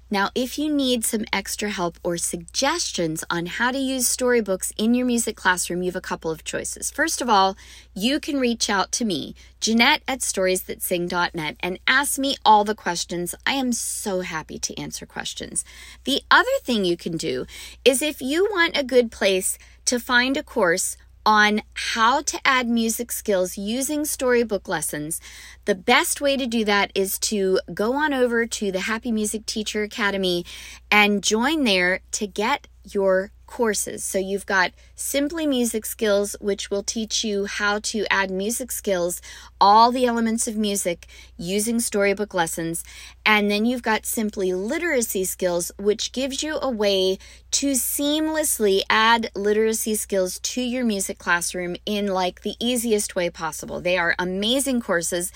now, 0.09 0.29
if 0.35 0.57
you 0.57 0.73
need 0.73 1.03
some 1.03 1.25
extra 1.33 1.69
help 1.69 1.97
or 2.01 2.15
suggestions 2.15 3.25
on 3.29 3.45
how 3.45 3.71
to 3.71 3.77
use 3.77 4.07
storybooks 4.07 4.71
in 4.77 4.93
your 4.93 5.05
music 5.05 5.35
classroom, 5.35 5.81
you 5.81 5.87
have 5.87 5.97
a 5.97 6.01
couple 6.01 6.31
of 6.31 6.45
choices. 6.45 6.89
First 6.89 7.21
of 7.21 7.27
all, 7.27 7.57
you 7.93 8.21
can 8.21 8.39
reach 8.39 8.69
out 8.69 8.93
to 8.93 9.05
me, 9.05 9.35
Jeanette 9.59 10.03
at 10.07 10.19
storiesthatsing.net, 10.19 11.57
and 11.59 11.79
ask 11.87 12.17
me 12.17 12.37
all 12.45 12.63
the 12.63 12.73
questions. 12.73 13.35
I 13.45 13.53
am 13.53 13.73
so 13.73 14.21
happy 14.21 14.57
to 14.59 14.79
answer 14.79 15.05
questions. 15.05 15.65
The 16.05 16.21
other 16.31 16.45
thing 16.61 16.85
you 16.85 16.95
can 16.95 17.17
do 17.17 17.45
is 17.83 18.01
if 18.01 18.21
you 18.21 18.47
want 18.49 18.77
a 18.77 18.85
good 18.85 19.11
place 19.11 19.57
to 19.85 19.99
find 19.99 20.37
a 20.37 20.43
course 20.43 20.95
on 21.27 21.61
how 21.73 22.21
to 22.21 22.39
add 22.45 22.69
music 22.69 23.11
skills 23.11 23.57
using 23.57 24.05
storybook 24.05 24.69
lessons, 24.69 25.19
the 25.65 25.75
best 25.75 26.21
way 26.21 26.37
to 26.37 26.47
do 26.47 26.63
that 26.63 26.89
is 26.95 27.19
to 27.19 27.59
go 27.73 27.95
on 27.95 28.13
over 28.13 28.45
to 28.45 28.71
the 28.71 28.79
Happy 28.79 29.11
Music 29.11 29.45
Teacher 29.45 29.83
Academy 29.83 30.45
and 30.89 31.21
join 31.21 31.65
there 31.65 31.99
to 32.11 32.27
get 32.27 32.67
your 32.89 33.31
courses. 33.47 34.03
So 34.03 34.19
you've 34.19 34.45
got 34.45 34.71
Simply 34.95 35.47
Music 35.47 35.85
Skills, 35.85 36.35
which 36.39 36.69
will 36.69 36.83
teach 36.83 37.23
you 37.23 37.45
how 37.45 37.79
to 37.79 38.05
add 38.11 38.29
music 38.29 38.71
skills, 38.71 39.21
all 39.59 39.91
the 39.91 40.05
elements 40.05 40.47
of 40.47 40.55
music 40.55 41.07
using 41.37 41.79
storybook 41.79 42.33
lessons. 42.33 42.83
And 43.25 43.49
then 43.49 43.65
you've 43.65 43.81
got 43.81 44.05
Simply 44.05 44.53
Literacy 44.53 45.23
Skills, 45.23 45.71
which 45.77 46.11
gives 46.11 46.43
you 46.43 46.59
a 46.61 46.69
way 46.69 47.17
to 47.51 47.71
seamlessly 47.71 48.81
add 48.89 49.31
literacy 49.35 49.95
skills 49.95 50.39
to 50.39 50.61
your 50.61 50.85
music 50.85 51.17
classroom 51.17 51.75
in 51.85 52.07
like 52.07 52.41
the 52.41 52.55
easiest 52.59 53.15
way 53.15 53.29
possible. 53.29 53.81
They 53.81 53.97
are 53.97 54.15
amazing 54.19 54.81
courses 54.81 55.31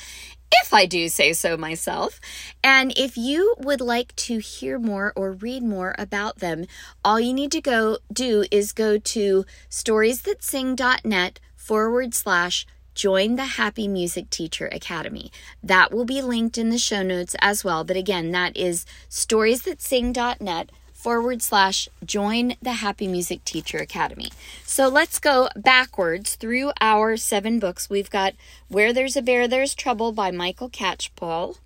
if 0.51 0.73
I 0.73 0.85
do 0.85 1.09
say 1.09 1.33
so 1.33 1.57
myself. 1.57 2.19
And 2.63 2.93
if 2.97 3.17
you 3.17 3.55
would 3.59 3.81
like 3.81 4.15
to 4.17 4.39
hear 4.39 4.79
more 4.79 5.13
or 5.15 5.31
read 5.31 5.63
more 5.63 5.95
about 5.97 6.39
them, 6.39 6.65
all 7.03 7.19
you 7.19 7.33
need 7.33 7.51
to 7.53 7.61
go 7.61 7.97
do 8.11 8.45
is 8.51 8.71
go 8.71 8.97
to 8.97 9.45
storiesthatsing.net 9.69 11.39
forward 11.55 12.13
slash 12.13 12.65
join 12.93 13.35
the 13.35 13.45
Happy 13.45 13.87
Music 13.87 14.29
Teacher 14.29 14.67
Academy. 14.67 15.31
That 15.63 15.91
will 15.91 16.05
be 16.05 16.21
linked 16.21 16.57
in 16.57 16.69
the 16.69 16.77
show 16.77 17.03
notes 17.03 17.35
as 17.39 17.63
well. 17.63 17.83
But 17.83 17.97
again, 17.97 18.31
that 18.31 18.55
is 18.57 18.85
storiesthatsing.net 19.09 20.71
forward 21.01 21.41
slash 21.41 21.89
join 22.05 22.55
the 22.61 22.73
Happy 22.73 23.07
Music 23.07 23.43
Teacher 23.43 23.79
Academy. 23.79 24.31
So 24.65 24.87
let's 24.87 25.19
go 25.19 25.49
backwards 25.55 26.35
through 26.35 26.71
our 26.79 27.17
seven 27.17 27.57
books. 27.57 27.89
We've 27.89 28.09
got 28.09 28.33
Where 28.67 28.93
There's 28.93 29.17
a 29.17 29.21
Bear, 29.21 29.47
There's 29.47 29.73
Trouble 29.73 30.11
by 30.11 30.29
Michael 30.29 30.69
Catchpole. 30.69 31.57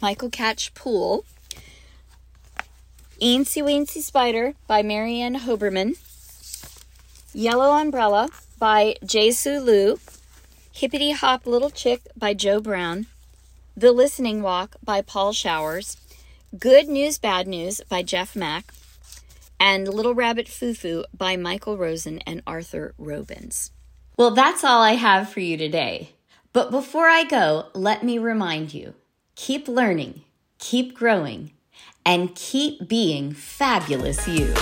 Michael 0.00 0.30
Catchpool. 0.30 1.22
Eensy 3.22 3.62
Weensy 3.62 4.02
Spider 4.02 4.54
by 4.66 4.82
Mary 4.82 5.20
Ann 5.20 5.36
Hoberman, 5.36 5.96
Yellow 7.32 7.70
Umbrella 7.76 8.28
by 8.58 8.96
Jae 9.04 9.64
Lu, 9.64 10.00
Hippity 10.72 11.12
Hop 11.12 11.46
Little 11.46 11.70
Chick 11.70 12.00
by 12.16 12.34
Jo 12.34 12.60
Brown, 12.60 13.06
The 13.76 13.92
Listening 13.92 14.42
Walk 14.42 14.74
by 14.82 15.02
Paul 15.02 15.32
Showers, 15.32 15.98
Good 16.58 16.86
News 16.86 17.16
Bad 17.16 17.48
News 17.48 17.80
by 17.88 18.02
Jeff 18.02 18.36
Mack, 18.36 18.74
and 19.58 19.88
Little 19.88 20.14
Rabbit 20.14 20.46
Foo 20.48 20.74
Foo 20.74 21.06
by 21.16 21.34
Michael 21.34 21.78
Rosen 21.78 22.18
and 22.26 22.42
Arthur 22.46 22.94
Robins. 22.98 23.70
Well, 24.18 24.32
that's 24.32 24.62
all 24.62 24.82
I 24.82 24.92
have 24.92 25.30
for 25.30 25.40
you 25.40 25.56
today. 25.56 26.10
But 26.52 26.70
before 26.70 27.08
I 27.08 27.24
go, 27.24 27.68
let 27.72 28.02
me 28.02 28.18
remind 28.18 28.74
you 28.74 28.92
keep 29.34 29.66
learning, 29.66 30.24
keep 30.58 30.94
growing, 30.94 31.52
and 32.04 32.34
keep 32.34 32.86
being 32.86 33.32
fabulous 33.32 34.28
you. 34.28 34.52